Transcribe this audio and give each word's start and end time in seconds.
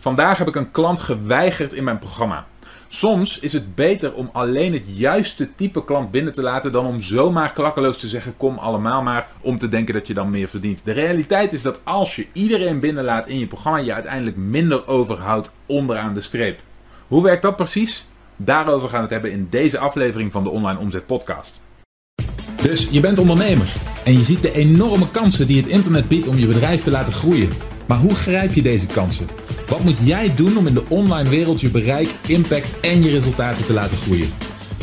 Vandaag 0.00 0.38
heb 0.38 0.48
ik 0.48 0.56
een 0.56 0.70
klant 0.70 1.00
geweigerd 1.00 1.74
in 1.74 1.84
mijn 1.84 1.98
programma. 1.98 2.46
Soms 2.88 3.38
is 3.38 3.52
het 3.52 3.74
beter 3.74 4.14
om 4.14 4.30
alleen 4.32 4.72
het 4.72 4.84
juiste 4.86 5.54
type 5.54 5.84
klant 5.84 6.10
binnen 6.10 6.32
te 6.32 6.42
laten 6.42 6.72
dan 6.72 6.86
om 6.86 7.00
zomaar 7.00 7.52
klakkeloos 7.52 7.98
te 7.98 8.08
zeggen 8.08 8.36
kom 8.36 8.58
allemaal 8.58 9.02
maar 9.02 9.28
om 9.40 9.58
te 9.58 9.68
denken 9.68 9.94
dat 9.94 10.06
je 10.06 10.14
dan 10.14 10.30
meer 10.30 10.48
verdient. 10.48 10.80
De 10.84 10.92
realiteit 10.92 11.52
is 11.52 11.62
dat 11.62 11.80
als 11.84 12.16
je 12.16 12.26
iedereen 12.32 12.80
binnenlaat 12.80 13.26
in 13.26 13.38
je 13.38 13.46
programma 13.46 13.78
je 13.78 13.94
uiteindelijk 13.94 14.36
minder 14.36 14.86
overhoudt 14.86 15.54
onderaan 15.66 16.14
de 16.14 16.20
streep. 16.20 16.60
Hoe 17.08 17.22
werkt 17.22 17.42
dat 17.42 17.56
precies? 17.56 18.06
Daarover 18.36 18.88
gaan 18.88 18.98
we 18.98 19.04
het 19.04 19.12
hebben 19.12 19.32
in 19.32 19.46
deze 19.50 19.78
aflevering 19.78 20.32
van 20.32 20.44
de 20.44 20.50
Online 20.50 20.78
Omzet 20.78 21.06
Podcast. 21.06 21.60
Dus 22.62 22.88
je 22.90 23.00
bent 23.00 23.18
ondernemer 23.18 23.72
en 24.04 24.12
je 24.12 24.22
ziet 24.22 24.42
de 24.42 24.52
enorme 24.52 25.10
kansen 25.10 25.46
die 25.46 25.56
het 25.56 25.70
internet 25.70 26.08
biedt 26.08 26.28
om 26.28 26.38
je 26.38 26.46
bedrijf 26.46 26.82
te 26.82 26.90
laten 26.90 27.12
groeien. 27.12 27.50
Maar 27.86 27.98
hoe 27.98 28.14
grijp 28.14 28.52
je 28.52 28.62
deze 28.62 28.86
kansen? 28.86 29.39
Wat 29.70 29.84
moet 29.84 29.96
jij 30.02 30.34
doen 30.34 30.56
om 30.56 30.66
in 30.66 30.74
de 30.74 30.88
online 30.88 31.28
wereld 31.28 31.60
je 31.60 31.68
bereik, 31.68 32.14
impact 32.26 32.80
en 32.80 33.02
je 33.02 33.10
resultaten 33.10 33.66
te 33.66 33.72
laten 33.72 33.96
groeien? 33.96 34.32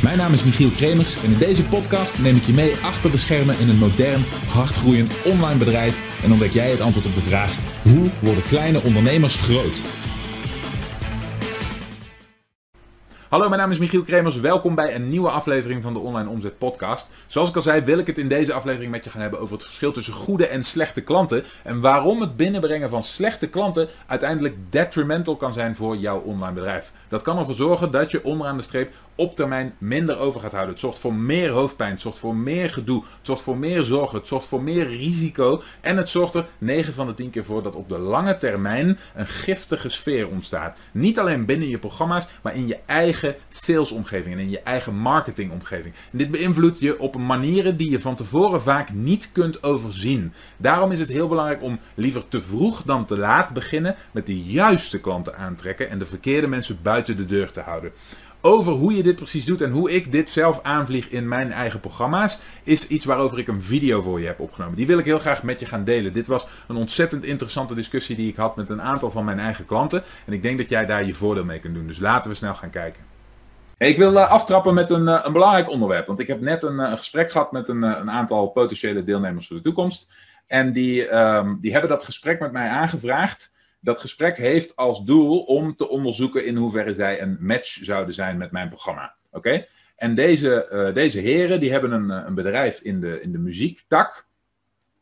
Mijn 0.02 0.18
naam 0.18 0.34
is 0.34 0.44
Michiel 0.44 0.70
Kremers 0.70 1.16
en 1.24 1.32
in 1.32 1.38
deze 1.38 1.64
podcast 1.64 2.20
neem 2.20 2.36
ik 2.36 2.44
je 2.44 2.54
mee 2.54 2.76
achter 2.84 3.12
de 3.12 3.18
schermen 3.18 3.60
in 3.60 3.70
een 3.70 3.78
modern, 3.78 4.26
hardgroeiend 4.48 5.12
online 5.26 5.58
bedrijf 5.58 6.02
en 6.24 6.32
ontdek 6.32 6.52
jij 6.52 6.70
het 6.70 6.82
antwoord 6.82 7.06
op 7.06 7.16
de 7.16 7.22
vraag: 7.22 7.56
hoe 7.82 8.10
worden 8.20 8.44
kleine 8.44 8.84
ondernemers 8.84 9.36
groot? 9.36 9.82
Hallo, 13.30 13.48
mijn 13.50 13.62
naam 13.62 13.72
is 13.72 13.78
Michiel 13.78 14.04
Kremers. 14.04 14.40
Welkom 14.40 14.76
bij 14.76 14.96
een 14.96 15.10
nieuwe 15.10 15.30
aflevering 15.30 15.84
van 15.84 15.94
de 15.94 16.00
Online 16.00 16.30
Omzet 16.30 16.58
Podcast. 16.58 17.10
Zoals 17.28 17.50
ik 17.50 17.56
al 17.56 17.62
zei, 17.62 17.82
wil 17.82 17.98
ik 17.98 18.08
het 18.08 18.18
in 18.18 18.28
deze 18.28 18.54
aflevering 18.54 18.92
met 18.92 19.04
je 19.04 19.10
gaan 19.10 19.22
hebben 19.22 19.40
over 19.40 19.54
het 19.54 19.64
verschil 19.64 19.92
tussen 19.92 20.14
goede 20.14 20.48
en 20.48 20.64
slechte 20.64 21.02
klanten. 21.02 21.44
En 21.64 21.82
waarom 21.82 22.22
het 22.22 22.36
binnenbrengen 22.36 22.90
van 22.90 23.04
slechte 23.04 23.48
klanten 23.48 23.88
uiteindelijk 24.06 24.56
detrimental 24.70 25.36
kan 25.36 25.54
zijn 25.54 25.76
voor 25.76 25.98
jouw 25.98 26.20
online 26.20 26.54
bedrijf. 26.54 26.92
Dat 27.08 27.22
kan 27.22 27.38
ervoor 27.38 27.54
zorgen 27.54 27.92
dat 27.92 28.12
je 28.12 28.24
onderaan 28.24 28.58
de 28.58 28.64
streep 28.64 28.94
op 29.16 29.36
termijn 29.36 29.76
minder 29.78 30.18
over 30.18 30.42
gaat 30.42 30.52
houden. 30.52 30.72
Het 30.72 30.82
zorgt 30.82 31.00
voor 31.00 31.14
meer 31.14 31.50
hoofdpijn, 31.50 31.92
het 31.92 32.02
zorgt 32.02 32.20
voor 32.20 32.36
meer 32.36 32.70
gedoe, 32.70 33.04
het 33.04 33.10
zorgt 33.22 33.42
voor 33.42 33.58
meer 33.58 33.84
zorgen, 33.84 34.18
het 34.18 34.28
zorgt 34.28 34.48
voor 34.48 34.64
meer 34.64 34.88
risico. 34.88 35.62
En 35.82 35.98
het 35.98 36.10
zorgt 36.10 36.36
er 36.36 36.48
9 36.58 36.94
van 36.94 37.08
de 37.08 37.14
10 37.14 37.30
keer 37.30 37.46
voor 37.46 37.64
dat 37.64 37.76
op 37.76 37.90
de 37.90 37.98
lange 37.98 38.38
termijn 38.38 39.00
een 39.16 39.28
giftige 39.28 39.90
sfeer 39.90 40.28
ontstaat. 40.28 40.78
Niet 40.92 41.20
alleen 41.20 41.46
binnen 41.46 41.70
je 41.70 41.78
programma's, 41.78 42.28
maar 42.42 42.56
in 42.56 42.68
je 42.68 42.78
eigen 42.86 43.17
salesomgeving 43.50 44.36
en 44.36 44.42
in 44.42 44.50
je 44.50 44.60
eigen 44.60 44.96
marketingomgeving. 44.96 45.94
En 46.12 46.18
dit 46.18 46.32
beïnvloedt 46.32 46.80
je 46.80 47.00
op 47.00 47.18
manieren 47.18 47.78
die 47.78 47.90
je 47.90 48.00
van 48.00 48.16
tevoren 48.16 48.62
vaak 48.62 48.94
niet 48.94 49.30
kunt 49.32 49.64
overzien. 49.64 50.34
Daarom 50.58 50.92
is 50.92 51.00
het 51.00 51.10
heel 51.10 51.28
belangrijk 51.28 51.62
om 51.62 51.80
liever 51.96 52.28
te 52.28 52.42
vroeg 52.42 52.84
dan 52.86 53.06
te 53.06 53.18
laat 53.18 53.54
beginnen 53.54 53.96
met 54.12 54.26
de 54.26 54.42
juiste 54.42 55.00
klanten 55.00 55.38
aantrekken 55.38 55.90
en 55.90 56.00
de 56.00 56.06
verkeerde 56.06 56.48
mensen 56.48 56.80
buiten 56.82 57.18
de 57.18 57.26
deur 57.26 57.52
te 57.52 57.62
houden 57.62 57.92
over 58.42 58.74
hoe 58.74 58.96
je 58.96 59.04
dit 59.04 59.16
precies 59.16 59.46
doet 59.46 59.62
en 59.62 59.72
hoe 59.72 59.92
ik 59.92 60.12
dit 60.12 60.30
zelf 60.30 60.60
aanvlieg 60.64 61.10
in 61.10 61.28
mijn 61.28 61.52
eigen 61.52 61.80
programma's, 61.80 62.40
is 62.64 62.88
iets 62.88 63.06
waarover 63.06 63.40
ik 63.40 63.48
een 63.48 63.64
video 63.64 64.02
voor 64.02 64.20
je 64.20 64.26
heb 64.26 64.40
opgenomen. 64.40 64.76
Die 64.76 64.88
wil 64.88 64.98
ik 64.98 65.06
heel 65.06 65.20
graag 65.20 65.44
met 65.44 65.60
je 65.60 65.66
gaan 65.66 65.84
delen. 65.84 66.14
Dit 66.14 66.28
was 66.28 66.48
een 66.68 66.76
ontzettend 66.76 67.24
interessante 67.24 67.76
discussie 67.76 68.16
die 68.16 68.30
ik 68.30 68.36
had 68.36 68.56
met 68.56 68.70
een 68.70 68.82
aantal 68.82 69.12
van 69.12 69.26
mijn 69.26 69.40
eigen 69.40 69.66
klanten. 69.66 70.04
En 70.26 70.34
ik 70.34 70.42
denk 70.42 70.58
dat 70.58 70.70
jij 70.70 70.86
daar 70.86 71.06
je 71.06 71.14
voordeel 71.14 71.46
mee 71.46 71.60
kunt 71.60 71.76
doen. 71.76 71.88
Dus 71.88 72.00
laten 72.00 72.30
we 72.30 72.36
snel 72.36 72.56
gaan 72.56 72.70
kijken. 72.70 73.07
Ik 73.78 73.98
wil 73.98 74.14
uh, 74.14 74.30
aftrappen 74.30 74.74
met 74.74 74.90
een, 74.90 75.08
uh, 75.08 75.20
een 75.24 75.34
belangrijk 75.34 75.70
onderwerp. 75.70 76.08
Want 76.08 76.20
ik 76.20 76.28
heb 76.28 76.42
net 76.42 76.64
een, 76.64 76.80
een 76.80 76.98
gesprek 76.98 77.32
gehad 77.32 77.52
met 77.52 77.70
een, 77.70 77.82
een, 77.82 78.12
aantal 78.12 78.48
potentiële 78.48 79.04
deelnemers 79.04 79.48
voor 79.48 79.56
de 79.56 79.64
toekomst. 79.64 80.12
En 80.48 80.74
die, 80.74 81.16
um, 81.16 81.58
die 81.62 81.72
hebben 81.72 81.90
dat 81.90 82.04
gesprek 82.04 82.40
met 82.40 82.52
mij 82.52 82.70
aangevraagd 82.70 83.56
dat 83.80 84.00
gesprek 84.00 84.38
heeft 84.38 84.76
als 84.76 85.04
doel 85.04 85.40
om 85.40 85.76
te 85.76 85.90
onderzoeken 85.90 86.46
in 86.46 86.56
hoeverre 86.56 86.94
zij 86.94 87.22
een 87.22 87.38
match 87.40 87.78
zouden 87.82 88.14
zijn 88.14 88.38
met 88.38 88.52
mijn 88.52 88.70
programma. 88.70 89.16
Oké? 89.32 89.66
En 89.96 90.16
deze, 90.16 90.92
deze 90.94 91.20
heren 91.20 91.60
die 91.60 91.72
hebben 91.72 91.92
een, 91.92 92.10
een 92.10 92.34
bedrijf 92.34 92.80
in 92.80 93.00
de, 93.00 93.22
in 93.22 93.32
de 93.32 93.38
muziektak. 93.38 94.26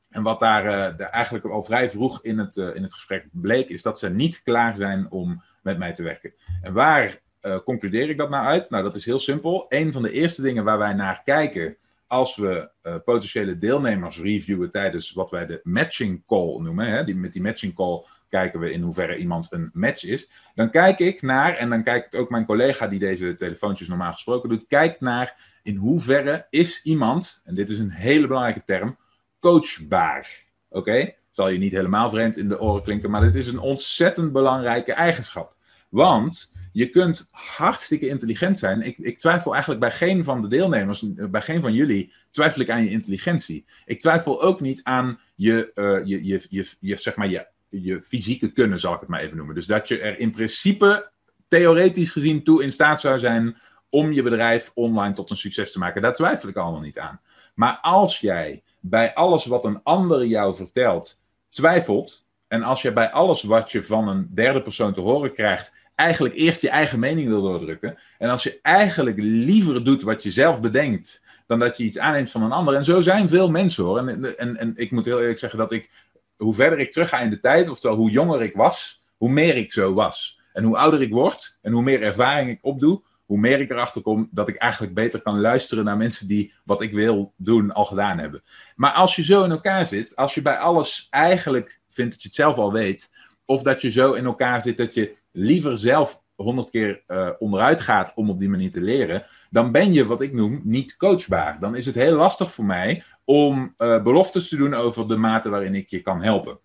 En 0.09 0.23
wat 0.23 0.39
daar 0.39 0.95
eigenlijk 0.99 1.45
al 1.45 1.63
vrij 1.63 1.91
vroeg 1.91 2.23
in 2.23 2.37
het, 2.39 2.57
in 2.57 2.83
het 2.83 2.93
gesprek 2.93 3.25
bleek, 3.31 3.69
is 3.69 3.81
dat 3.81 3.99
ze 3.99 4.09
niet 4.09 4.43
klaar 4.43 4.75
zijn 4.75 5.11
om 5.11 5.43
met 5.63 5.77
mij 5.77 5.93
te 5.93 6.03
werken. 6.03 6.33
En 6.61 6.73
waar 6.73 7.19
concludeer 7.63 8.09
ik 8.09 8.17
dat 8.17 8.29
nou 8.29 8.45
uit? 8.45 8.69
Nou, 8.69 8.83
dat 8.83 8.95
is 8.95 9.05
heel 9.05 9.19
simpel. 9.19 9.65
Een 9.69 9.91
van 9.91 10.01
de 10.01 10.11
eerste 10.11 10.41
dingen 10.41 10.63
waar 10.63 10.77
wij 10.77 10.93
naar 10.93 11.21
kijken 11.23 11.77
als 12.07 12.35
we 12.35 12.69
potentiële 13.05 13.57
deelnemers 13.57 14.19
reviewen 14.19 14.71
tijdens 14.71 15.11
wat 15.11 15.31
wij 15.31 15.45
de 15.45 15.59
matching 15.63 16.23
call 16.27 16.59
noemen, 16.59 16.87
hè, 16.87 17.03
die, 17.03 17.15
met 17.15 17.33
die 17.33 17.41
matching 17.41 17.75
call 17.75 18.05
kijken 18.29 18.59
we 18.59 18.71
in 18.71 18.81
hoeverre 18.81 19.17
iemand 19.17 19.51
een 19.51 19.69
match 19.73 20.05
is. 20.05 20.29
Dan 20.55 20.69
kijk 20.69 20.99
ik 20.99 21.21
naar, 21.21 21.53
en 21.53 21.69
dan 21.69 21.83
kijkt 21.83 22.15
ook 22.15 22.29
mijn 22.29 22.45
collega 22.45 22.87
die 22.87 22.99
deze 22.99 23.35
telefoontjes 23.35 23.87
normaal 23.87 24.11
gesproken 24.11 24.49
doet, 24.49 24.65
kijkt 24.67 25.01
naar 25.01 25.59
in 25.63 25.75
hoeverre 25.75 26.47
is 26.49 26.83
iemand, 26.83 27.41
en 27.45 27.55
dit 27.55 27.69
is 27.69 27.79
een 27.79 27.89
hele 27.89 28.27
belangrijke 28.27 28.63
term, 28.65 28.97
coachbaar. 29.39 30.43
Oké? 30.69 31.13
Zal 31.31 31.49
je 31.49 31.57
niet 31.57 31.71
helemaal 31.71 32.09
vreemd 32.09 32.37
in 32.37 32.47
de 32.47 32.59
oren 32.59 32.83
klinken, 32.83 33.11
maar 33.11 33.21
dit 33.21 33.35
is 33.35 33.47
een 33.47 33.59
ontzettend 33.59 34.31
belangrijke 34.31 34.93
eigenschap. 34.93 35.55
Want 35.89 36.51
je 36.75 36.89
kunt 36.89 37.27
hartstikke 37.31 38.07
intelligent 38.07 38.59
zijn. 38.59 38.81
Ik, 38.81 38.97
ik, 38.97 39.19
twijfel 39.19 39.51
eigenlijk 39.51 39.81
bij 39.81 39.91
geen 39.91 40.23
van 40.23 40.41
de 40.41 40.47
deelnemers, 40.47 41.03
bij 41.13 41.41
geen 41.41 41.61
van 41.61 41.73
jullie, 41.73 42.13
twijfel 42.31 42.61
ik 42.61 42.69
aan 42.69 42.83
je 42.83 42.89
intelligentie. 42.89 43.65
Ik 43.85 43.99
twijfel 43.99 44.41
ook 44.41 44.61
niet 44.61 44.83
aan 44.83 45.19
je, 45.35 45.71
uh, 45.75 46.05
je, 46.05 46.25
je, 46.25 46.45
je, 46.49 46.67
je, 46.79 46.97
zeg 46.97 47.15
maar 47.15 47.27
je 47.27 47.47
je 47.69 48.01
fysieke 48.01 48.51
kunnen, 48.51 48.79
zal 48.79 48.93
ik 48.93 48.99
het 48.99 49.09
maar 49.09 49.19
even 49.19 49.37
noemen. 49.37 49.55
Dus 49.55 49.65
dat 49.65 49.87
je 49.87 49.99
er 49.99 50.19
in 50.19 50.31
principe, 50.31 51.11
theoretisch 51.47 52.11
gezien, 52.11 52.43
toe 52.43 52.63
in 52.63 52.71
staat 52.71 53.01
zou 53.01 53.19
zijn 53.19 53.57
om 53.89 54.11
je 54.11 54.23
bedrijf 54.23 54.71
online 54.73 55.13
tot 55.13 55.29
een 55.29 55.37
succes 55.37 55.71
te 55.71 55.79
maken. 55.79 56.01
Daar 56.01 56.13
twijfel 56.13 56.49
ik 56.49 56.55
allemaal 56.55 56.81
niet 56.81 56.99
aan. 56.99 57.21
Maar 57.53 57.77
als 57.81 58.19
jij 58.19 58.63
bij 58.79 59.13
alles 59.13 59.45
wat 59.45 59.65
een 59.65 59.79
ander 59.83 60.25
jou 60.25 60.55
vertelt 60.55 61.21
twijfelt, 61.49 62.25
en 62.47 62.63
als 62.63 62.81
je 62.81 62.93
bij 62.93 63.11
alles 63.11 63.43
wat 63.43 63.71
je 63.71 63.83
van 63.83 64.07
een 64.07 64.29
derde 64.33 64.61
persoon 64.61 64.93
te 64.93 65.01
horen 65.01 65.33
krijgt, 65.33 65.73
eigenlijk 65.95 66.35
eerst 66.35 66.61
je 66.61 66.69
eigen 66.69 66.99
mening 66.99 67.27
wil 67.27 67.41
doordrukken, 67.41 67.97
en 68.17 68.29
als 68.29 68.43
je 68.43 68.59
eigenlijk 68.61 69.17
liever 69.19 69.83
doet 69.83 70.03
wat 70.03 70.23
je 70.23 70.31
zelf 70.31 70.61
bedenkt, 70.61 71.23
dan 71.47 71.59
dat 71.59 71.77
je 71.77 71.83
iets 71.83 71.99
aanneemt 71.99 72.31
van 72.31 72.43
een 72.43 72.51
ander. 72.51 72.73
En 72.73 72.83
zo 72.83 73.01
zijn 73.01 73.29
veel 73.29 73.51
mensen 73.51 73.83
hoor. 73.83 73.97
En, 73.97 74.37
en, 74.37 74.57
en 74.57 74.73
ik 74.75 74.91
moet 74.91 75.05
heel 75.05 75.19
eerlijk 75.19 75.39
zeggen 75.39 75.59
dat 75.59 75.71
ik 75.71 75.89
hoe 76.37 76.53
verder 76.53 76.79
ik 76.79 76.91
terugga 76.91 77.19
in 77.19 77.29
de 77.29 77.39
tijd, 77.39 77.69
oftewel 77.69 77.97
hoe 77.97 78.09
jonger 78.09 78.41
ik 78.41 78.55
was, 78.55 79.01
hoe 79.17 79.29
meer 79.29 79.55
ik 79.55 79.73
zo 79.73 79.93
was. 79.93 80.39
En 80.53 80.63
hoe 80.63 80.77
ouder 80.77 81.01
ik 81.01 81.11
word 81.11 81.57
en 81.61 81.71
hoe 81.71 81.81
meer 81.81 82.01
ervaring 82.01 82.49
ik 82.49 82.59
opdoe, 82.61 83.01
hoe 83.25 83.37
meer 83.37 83.59
ik 83.59 83.71
erachter 83.71 84.01
kom 84.01 84.29
dat 84.31 84.49
ik 84.49 84.55
eigenlijk 84.55 84.93
beter 84.93 85.21
kan 85.21 85.39
luisteren 85.39 85.85
naar 85.85 85.97
mensen 85.97 86.27
die 86.27 86.53
wat 86.63 86.81
ik 86.81 86.93
wil 86.93 87.33
doen 87.35 87.71
al 87.71 87.85
gedaan 87.85 88.17
hebben. 88.17 88.43
Maar 88.75 88.91
als 88.91 89.15
je 89.15 89.23
zo 89.23 89.43
in 89.43 89.51
elkaar 89.51 89.87
zit, 89.87 90.15
als 90.15 90.33
je 90.33 90.41
bij 90.41 90.57
alles 90.57 91.07
eigenlijk 91.09 91.79
vindt 91.89 92.11
dat 92.11 92.21
je 92.21 92.27
het 92.27 92.37
zelf 92.37 92.57
al 92.57 92.71
weet, 92.71 93.11
of 93.45 93.61
dat 93.61 93.81
je 93.81 93.91
zo 93.91 94.13
in 94.13 94.25
elkaar 94.25 94.61
zit 94.61 94.77
dat 94.77 94.93
je 94.93 95.15
liever 95.35 95.77
zelf 95.77 96.23
honderd 96.35 96.69
keer 96.69 97.03
uh, 97.07 97.29
onderuit 97.39 97.81
gaat 97.81 98.13
om 98.15 98.29
op 98.29 98.39
die 98.39 98.49
manier 98.49 98.71
te 98.71 98.81
leren, 98.81 99.25
dan 99.49 99.71
ben 99.71 99.93
je 99.93 100.05
wat 100.05 100.21
ik 100.21 100.33
noem 100.33 100.61
niet 100.63 100.97
coachbaar. 100.97 101.59
Dan 101.59 101.75
is 101.75 101.85
het 101.85 101.95
heel 101.95 102.15
lastig 102.15 102.51
voor 102.51 102.65
mij 102.65 103.03
om 103.23 103.75
uh, 103.77 104.03
beloftes 104.03 104.49
te 104.49 104.55
doen 104.55 104.73
over 104.73 105.07
de 105.07 105.15
mate 105.15 105.49
waarin 105.49 105.75
ik 105.75 105.89
je 105.89 106.01
kan 106.01 106.21
helpen. 106.23 106.59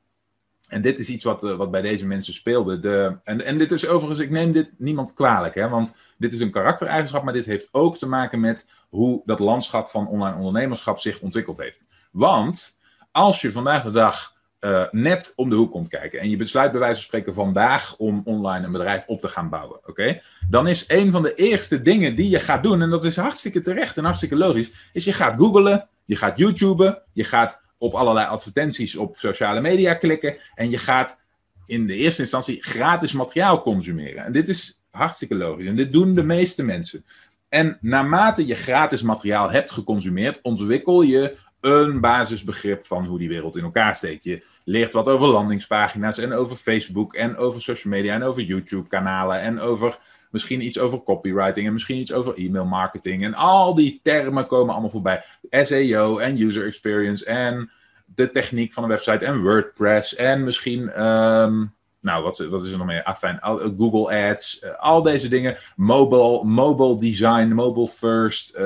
En 0.68 0.82
dit 0.82 0.98
is 0.98 1.08
iets 1.08 1.24
wat, 1.24 1.44
uh, 1.44 1.56
wat 1.56 1.70
bij 1.70 1.82
deze 1.82 2.06
mensen 2.06 2.34
speelde. 2.34 2.80
De, 2.80 3.18
en, 3.24 3.44
en 3.44 3.58
dit 3.58 3.72
is 3.72 3.86
overigens, 3.86 4.20
ik 4.20 4.30
neem 4.30 4.52
dit 4.52 4.70
niemand 4.78 5.14
kwalijk, 5.14 5.54
hè, 5.54 5.68
want 5.68 5.96
dit 6.18 6.32
is 6.32 6.40
een 6.40 6.50
karaktereigenschap, 6.50 7.24
maar 7.24 7.32
dit 7.32 7.46
heeft 7.46 7.68
ook 7.72 7.98
te 7.98 8.08
maken 8.08 8.40
met 8.40 8.68
hoe 8.88 9.22
dat 9.24 9.38
landschap 9.38 9.90
van 9.90 10.08
online 10.08 10.36
ondernemerschap 10.36 10.98
zich 10.98 11.20
ontwikkeld 11.20 11.58
heeft. 11.58 11.86
Want 12.12 12.78
als 13.12 13.40
je 13.40 13.52
vandaag 13.52 13.82
de 13.82 13.90
dag 13.90 14.38
uh, 14.60 14.82
net 14.90 15.32
om 15.36 15.50
de 15.50 15.56
hoek 15.56 15.70
komt 15.70 15.88
kijken 15.88 16.20
en 16.20 16.30
je 16.30 16.36
besluit 16.36 16.70
bij 16.70 16.80
wijze 16.80 16.94
van 16.94 17.04
spreken 17.04 17.34
vandaag 17.34 17.96
om 17.96 18.22
online 18.24 18.66
een 18.66 18.72
bedrijf 18.72 19.06
op 19.06 19.20
te 19.20 19.28
gaan 19.28 19.48
bouwen, 19.48 19.80
oké? 19.86 20.20
Dan 20.48 20.68
is 20.68 20.84
een 20.88 21.10
van 21.10 21.22
de 21.22 21.34
eerste 21.34 21.82
dingen 21.82 22.16
die 22.16 22.30
je 22.30 22.40
gaat 22.40 22.62
doen, 22.62 22.82
en 22.82 22.90
dat 22.90 23.04
is 23.04 23.16
hartstikke 23.16 23.60
terecht 23.60 23.96
en 23.96 24.04
hartstikke 24.04 24.36
logisch, 24.36 24.70
is 24.92 25.04
je 25.04 25.12
gaat 25.12 25.36
googlen, 25.36 25.88
je 26.04 26.16
gaat 26.16 26.38
YouTuben, 26.38 27.02
je 27.12 27.24
gaat 27.24 27.62
op 27.78 27.94
allerlei 27.94 28.26
advertenties 28.26 28.96
op 28.96 29.16
sociale 29.16 29.60
media 29.60 29.94
klikken 29.94 30.36
en 30.54 30.70
je 30.70 30.78
gaat 30.78 31.20
in 31.66 31.86
de 31.86 31.94
eerste 31.94 32.22
instantie 32.22 32.62
gratis 32.62 33.12
materiaal 33.12 33.62
consumeren. 33.62 34.24
En 34.24 34.32
dit 34.32 34.48
is 34.48 34.80
hartstikke 34.90 35.34
logisch 35.34 35.66
en 35.66 35.76
dit 35.76 35.92
doen 35.92 36.14
de 36.14 36.22
meeste 36.22 36.62
mensen. 36.62 37.04
En 37.48 37.78
naarmate 37.80 38.46
je 38.46 38.54
gratis 38.54 39.02
materiaal 39.02 39.50
hebt 39.50 39.72
geconsumeerd, 39.72 40.40
ontwikkel 40.42 41.02
je 41.02 41.36
een 41.60 42.00
basisbegrip 42.00 42.86
van 42.86 43.04
hoe 43.04 43.18
die 43.18 43.28
wereld 43.28 43.56
in 43.56 43.64
elkaar 43.64 43.94
steekt. 43.94 44.24
Je 44.24 44.44
leert 44.64 44.92
wat 44.92 45.08
over 45.08 45.26
landingspagina's 45.26 46.18
en 46.18 46.32
over 46.32 46.56
Facebook 46.56 47.14
en 47.14 47.36
over 47.36 47.62
social 47.62 47.92
media 47.92 48.14
en 48.14 48.22
over 48.22 48.42
YouTube-kanalen 48.42 49.40
en 49.40 49.60
over 49.60 49.98
misschien 50.30 50.64
iets 50.64 50.78
over 50.78 51.02
copywriting 51.02 51.66
en 51.66 51.72
misschien 51.72 51.98
iets 51.98 52.12
over 52.12 52.34
e-mail 52.34 52.64
marketing. 52.64 53.24
En 53.24 53.34
al 53.34 53.74
die 53.74 54.00
termen 54.02 54.46
komen 54.46 54.72
allemaal 54.72 54.90
voorbij. 54.90 55.24
SEO 55.50 56.18
en 56.18 56.40
user 56.40 56.66
experience 56.66 57.24
en 57.24 57.70
de 58.04 58.30
techniek 58.30 58.72
van 58.72 58.82
een 58.82 58.88
website 58.88 59.24
en 59.24 59.42
WordPress 59.42 60.14
en 60.14 60.44
misschien 60.44 61.04
um, 61.04 61.74
nou, 62.00 62.22
wat, 62.22 62.40
is 62.40 62.72
er 62.72 62.78
nog 62.78 62.86
meer? 62.86 63.04
Afijn, 63.04 63.38
Google 63.78 64.28
Ads, 64.30 64.64
al 64.78 65.02
deze 65.02 65.28
dingen. 65.28 65.56
Mobile, 65.76 66.44
mobile 66.44 66.98
design, 66.98 67.52
mobile 67.52 67.88
first. 67.88 68.58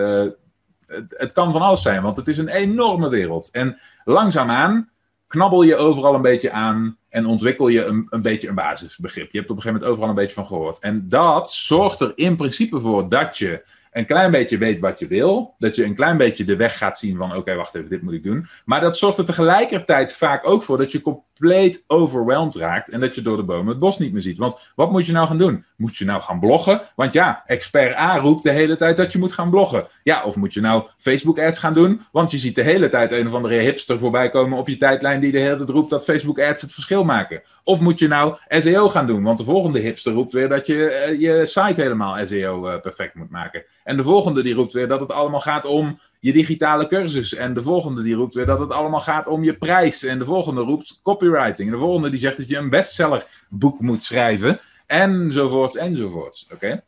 Het, 1.08 1.32
kan 1.32 1.52
van 1.52 1.62
alles 1.62 1.82
zijn, 1.82 2.02
want 2.02 2.16
het 2.16 2.28
is 2.28 2.38
een 2.38 2.48
enorme 2.48 3.08
wereld. 3.08 3.48
En 3.52 3.78
langzaamaan 4.04 4.88
knabbel 5.26 5.62
je 5.62 5.76
overal 5.76 6.14
een 6.14 6.22
beetje 6.22 6.50
aan 6.50 6.96
en 7.08 7.26
ontwikkel 7.26 7.68
je 7.68 7.84
een, 7.84 8.06
een 8.10 8.22
beetje 8.22 8.48
een 8.48 8.54
basisbegrip. 8.54 9.32
Je 9.32 9.38
hebt 9.38 9.50
op 9.50 9.56
een 9.56 9.62
gegeven 9.62 9.80
moment 9.80 9.90
overal 9.90 10.08
een 10.08 10.22
beetje 10.22 10.34
van 10.34 10.46
gehoord. 10.46 10.78
En 10.78 11.08
dat 11.08 11.52
zorgt 11.52 12.00
er 12.00 12.12
in 12.14 12.36
principe 12.36 12.80
voor 12.80 13.08
dat 13.08 13.38
je 13.38 13.64
een 13.92 14.06
klein 14.06 14.30
beetje 14.30 14.58
weet 14.58 14.80
wat 14.80 14.98
je 14.98 15.06
wil. 15.06 15.54
Dat 15.58 15.76
je 15.76 15.84
een 15.84 15.94
klein 15.94 16.16
beetje 16.16 16.44
de 16.44 16.56
weg 16.56 16.78
gaat 16.78 16.98
zien 16.98 17.16
van 17.16 17.36
oké, 17.36 17.54
wacht 17.54 17.74
even, 17.74 17.88
dit 17.88 18.02
moet 18.02 18.12
ik 18.12 18.22
doen. 18.22 18.46
Maar 18.64 18.80
dat 18.80 18.96
zorgt 18.96 19.18
er 19.18 19.24
tegelijkertijd 19.24 20.12
vaak 20.12 20.48
ook 20.48 20.62
voor 20.62 20.78
dat 20.78 20.92
je 20.92 21.00
compleet 21.38 21.84
overweldigd 21.86 22.56
raakt 22.56 22.90
en 22.90 23.00
dat 23.00 23.14
je 23.14 23.22
door 23.22 23.36
de 23.36 23.42
bomen 23.42 23.66
het 23.66 23.78
bos 23.78 23.98
niet 23.98 24.12
meer 24.12 24.22
ziet. 24.22 24.38
Want 24.38 24.58
wat 24.74 24.90
moet 24.90 25.06
je 25.06 25.12
nou 25.12 25.26
gaan 25.26 25.38
doen? 25.38 25.64
Moet 25.76 25.96
je 25.96 26.04
nou 26.04 26.22
gaan 26.22 26.40
bloggen? 26.40 26.82
Want 26.96 27.12
ja, 27.12 27.42
expert 27.46 27.96
A 27.96 28.18
roept 28.18 28.42
de 28.42 28.50
hele 28.50 28.76
tijd 28.76 28.96
dat 28.96 29.12
je 29.12 29.18
moet 29.18 29.32
gaan 29.32 29.50
bloggen. 29.50 29.86
Ja, 30.02 30.24
of 30.24 30.36
moet 30.36 30.54
je 30.54 30.60
nou 30.60 30.84
Facebook 30.98 31.38
ads 31.38 31.58
gaan 31.58 31.74
doen? 31.74 32.00
Want 32.12 32.30
je 32.30 32.38
ziet 32.38 32.54
de 32.54 32.62
hele 32.62 32.88
tijd 32.88 33.12
een 33.12 33.26
of 33.26 33.34
andere 33.34 33.54
hipster 33.54 33.98
voorbij 33.98 34.30
komen 34.30 34.58
op 34.58 34.68
je 34.68 34.76
tijdlijn 34.76 35.20
die 35.20 35.32
de 35.32 35.38
hele 35.38 35.56
tijd 35.56 35.68
roept 35.68 35.90
dat 35.90 36.04
Facebook 36.04 36.40
ads 36.40 36.62
het 36.62 36.72
verschil 36.72 37.04
maken. 37.04 37.42
Of 37.64 37.80
moet 37.80 37.98
je 37.98 38.08
nou 38.08 38.36
SEO 38.48 38.88
gaan 38.88 39.06
doen? 39.06 39.22
Want 39.22 39.38
de 39.38 39.44
volgende 39.44 39.78
hipster 39.78 40.12
roept 40.12 40.32
weer 40.32 40.48
dat 40.48 40.66
je 40.66 41.06
uh, 41.10 41.20
je 41.20 41.46
site 41.46 41.82
helemaal 41.82 42.26
SEO 42.26 42.66
eh, 42.66 42.80
perfect 42.80 43.14
moet 43.14 43.30
maken. 43.30 43.64
En 43.84 43.96
de 43.96 44.02
volgende 44.02 44.42
die 44.42 44.54
roept 44.54 44.72
weer 44.72 44.88
dat 44.88 45.00
het 45.00 45.12
allemaal 45.12 45.40
gaat 45.40 45.64
om 45.64 45.98
je 46.24 46.32
digitale 46.32 46.86
cursus. 46.86 47.34
En 47.34 47.54
de 47.54 47.62
volgende 47.62 48.02
die 48.02 48.14
roept 48.14 48.34
weer 48.34 48.46
dat 48.46 48.58
het 48.58 48.70
allemaal 48.70 49.00
gaat 49.00 49.26
om 49.26 49.44
je 49.44 49.56
prijs. 49.56 50.02
En 50.02 50.18
de 50.18 50.24
volgende 50.24 50.60
roept 50.60 51.00
copywriting. 51.02 51.68
En 51.68 51.74
de 51.74 51.80
volgende 51.80 52.10
die 52.10 52.18
zegt 52.18 52.36
dat 52.36 52.48
je 52.48 52.56
een 52.56 52.70
bestseller 52.70 53.44
boek 53.48 53.80
moet 53.80 54.04
schrijven. 54.04 54.60
Enzovoorts, 54.86 55.76
enzovoorts. 55.76 56.46
Oké? 56.52 56.82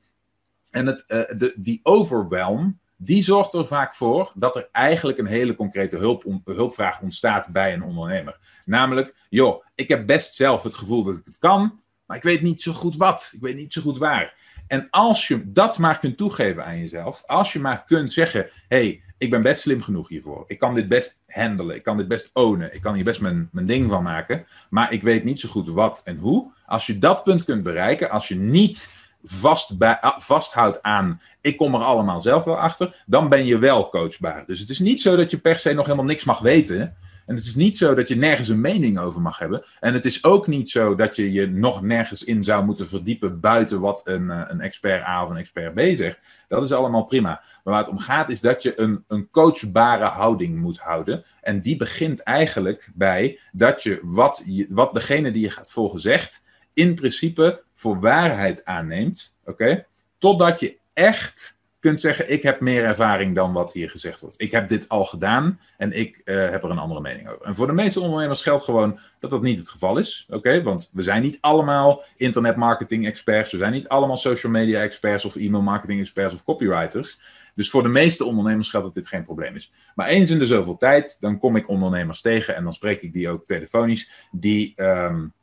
En 0.70 0.86
het, 0.86 1.04
uh, 1.08 1.38
de, 1.38 1.52
die 1.56 1.80
overwhelm, 1.82 2.78
die 2.96 3.22
zorgt 3.22 3.52
er 3.54 3.66
vaak 3.66 3.94
voor 3.94 4.32
dat 4.34 4.56
er 4.56 4.68
eigenlijk 4.72 5.18
een 5.18 5.26
hele 5.26 5.54
concrete 5.54 5.96
hulp, 5.96 6.24
hulpvraag 6.44 7.00
ontstaat 7.00 7.52
bij 7.52 7.74
een 7.74 7.82
ondernemer. 7.82 8.38
Namelijk, 8.64 9.14
joh, 9.28 9.64
ik 9.74 9.88
heb 9.88 10.06
best 10.06 10.36
zelf 10.36 10.62
het 10.62 10.76
gevoel 10.76 11.02
dat 11.02 11.16
ik 11.16 11.24
het 11.24 11.38
kan, 11.38 11.80
maar 12.06 12.16
ik 12.16 12.22
weet 12.22 12.42
niet 12.42 12.62
zo 12.62 12.72
goed 12.72 12.96
wat. 12.96 13.30
Ik 13.32 13.40
weet 13.40 13.56
niet 13.56 13.72
zo 13.72 13.80
goed 13.80 13.98
waar. 13.98 14.34
En 14.66 14.86
als 14.90 15.28
je 15.28 15.52
dat 15.52 15.78
maar 15.78 15.98
kunt 15.98 16.16
toegeven 16.16 16.64
aan 16.64 16.78
jezelf, 16.78 17.22
als 17.26 17.52
je 17.52 17.58
maar 17.58 17.84
kunt 17.84 18.12
zeggen: 18.12 18.48
hey, 18.68 19.04
ik 19.18 19.30
ben 19.30 19.42
best 19.42 19.60
slim 19.60 19.82
genoeg 19.82 20.08
hiervoor. 20.08 20.44
Ik 20.46 20.58
kan 20.58 20.74
dit 20.74 20.88
best 20.88 21.22
handelen. 21.26 21.76
Ik 21.76 21.82
kan 21.82 21.96
dit 21.96 22.08
best 22.08 22.30
ownen. 22.32 22.74
Ik 22.74 22.80
kan 22.80 22.94
hier 22.94 23.04
best 23.04 23.20
mijn, 23.20 23.48
mijn 23.52 23.66
ding 23.66 23.90
van 23.90 24.02
maken. 24.02 24.46
Maar 24.70 24.92
ik 24.92 25.02
weet 25.02 25.24
niet 25.24 25.40
zo 25.40 25.48
goed 25.48 25.68
wat 25.68 26.00
en 26.04 26.16
hoe. 26.16 26.52
Als 26.66 26.86
je 26.86 26.98
dat 26.98 27.24
punt 27.24 27.44
kunt 27.44 27.62
bereiken, 27.62 28.10
als 28.10 28.28
je 28.28 28.34
niet 28.34 28.94
vast 29.24 29.78
bij, 29.78 30.00
ah, 30.00 30.18
vasthoudt 30.18 30.82
aan 30.82 31.20
ik 31.46 31.56
kom 31.56 31.74
er 31.74 31.80
allemaal 31.80 32.20
zelf 32.20 32.44
wel 32.44 32.58
achter, 32.58 33.02
dan 33.06 33.28
ben 33.28 33.46
je 33.46 33.58
wel 33.58 33.88
coachbaar. 33.88 34.44
Dus 34.46 34.60
het 34.60 34.70
is 34.70 34.78
niet 34.78 35.02
zo 35.02 35.16
dat 35.16 35.30
je 35.30 35.38
per 35.38 35.58
se 35.58 35.72
nog 35.72 35.84
helemaal 35.84 36.06
niks 36.06 36.24
mag 36.24 36.38
weten. 36.38 36.96
En 37.26 37.34
het 37.34 37.44
is 37.44 37.54
niet 37.54 37.76
zo 37.76 37.94
dat 37.94 38.08
je 38.08 38.16
nergens 38.16 38.48
een 38.48 38.60
mening 38.60 38.98
over 38.98 39.20
mag 39.20 39.38
hebben. 39.38 39.64
En 39.80 39.94
het 39.94 40.04
is 40.04 40.24
ook 40.24 40.46
niet 40.46 40.70
zo 40.70 40.94
dat 40.94 41.16
je 41.16 41.32
je 41.32 41.46
nog 41.46 41.82
nergens 41.82 42.24
in 42.24 42.44
zou 42.44 42.64
moeten 42.64 42.88
verdiepen 42.88 43.40
buiten 43.40 43.80
wat 43.80 44.00
een, 44.04 44.30
eh, 44.30 44.42
een 44.46 44.60
expert 44.60 45.02
A 45.02 45.24
of 45.24 45.30
een 45.30 45.36
expert 45.36 45.74
B 45.74 45.80
zegt. 45.96 46.20
Dat 46.48 46.62
is 46.62 46.72
allemaal 46.72 47.04
prima. 47.04 47.28
Maar 47.28 47.74
waar 47.74 47.78
het 47.78 47.88
om 47.88 47.98
gaat 47.98 48.28
is 48.28 48.40
dat 48.40 48.62
je 48.62 48.80
een, 48.80 49.04
een 49.08 49.30
coachbare 49.30 50.04
houding 50.04 50.58
moet 50.58 50.78
houden. 50.78 51.24
En 51.40 51.60
die 51.60 51.76
begint 51.76 52.20
eigenlijk 52.20 52.90
bij 52.94 53.38
dat 53.52 53.82
je 53.82 54.00
wat, 54.02 54.42
je, 54.46 54.66
wat 54.68 54.94
degene 54.94 55.32
die 55.32 55.42
je 55.42 55.50
gaat 55.50 55.72
volgen 55.72 56.00
zegt, 56.00 56.44
in 56.72 56.94
principe 56.94 57.62
voor 57.74 58.00
waarheid 58.00 58.64
aanneemt. 58.64 59.38
Oké? 59.44 59.86
Totdat 60.18 60.60
je 60.60 60.78
echt 60.92 61.55
kunt 61.80 62.00
zeggen: 62.00 62.32
Ik 62.32 62.42
heb 62.42 62.60
meer 62.60 62.84
ervaring 62.84 63.34
dan 63.34 63.52
wat 63.52 63.72
hier 63.72 63.90
gezegd 63.90 64.20
wordt. 64.20 64.40
Ik 64.40 64.52
heb 64.52 64.68
dit 64.68 64.88
al 64.88 65.04
gedaan 65.04 65.60
en 65.76 65.92
ik 65.92 66.20
uh, 66.24 66.50
heb 66.50 66.62
er 66.62 66.70
een 66.70 66.78
andere 66.78 67.00
mening 67.00 67.28
over. 67.28 67.46
En 67.46 67.56
voor 67.56 67.66
de 67.66 67.72
meeste 67.72 68.00
ondernemers 68.00 68.42
geldt 68.42 68.64
gewoon 68.64 68.98
dat 69.18 69.30
dat 69.30 69.42
niet 69.42 69.58
het 69.58 69.68
geval 69.68 69.98
is. 69.98 70.26
Oké, 70.30 70.62
want 70.62 70.90
we 70.92 71.02
zijn 71.02 71.22
niet 71.22 71.38
allemaal 71.40 72.04
internet 72.16 72.56
marketing 72.56 73.06
experts, 73.06 73.52
we 73.52 73.58
zijn 73.58 73.72
niet 73.72 73.88
allemaal 73.88 74.16
social 74.16 74.52
media 74.52 74.80
experts 74.80 75.24
of 75.24 75.36
e-mail 75.36 75.62
marketing 75.62 76.00
experts 76.00 76.34
of 76.34 76.44
copywriters. 76.44 77.20
Dus 77.54 77.70
voor 77.70 77.82
de 77.82 77.88
meeste 77.88 78.24
ondernemers 78.24 78.68
geldt 78.68 78.86
dat 78.86 78.94
dit 78.94 79.06
geen 79.06 79.24
probleem 79.24 79.54
is. 79.54 79.72
Maar 79.94 80.06
eens 80.06 80.30
in 80.30 80.38
de 80.38 80.46
zoveel 80.46 80.76
tijd, 80.76 81.16
dan 81.20 81.38
kom 81.38 81.56
ik 81.56 81.68
ondernemers 81.68 82.20
tegen 82.20 82.56
en 82.56 82.64
dan 82.64 82.74
spreek 82.74 83.02
ik 83.02 83.12
die 83.12 83.28
ook 83.28 83.46
telefonisch, 83.46 84.10
die. 84.30 84.72
Um, 84.76 85.34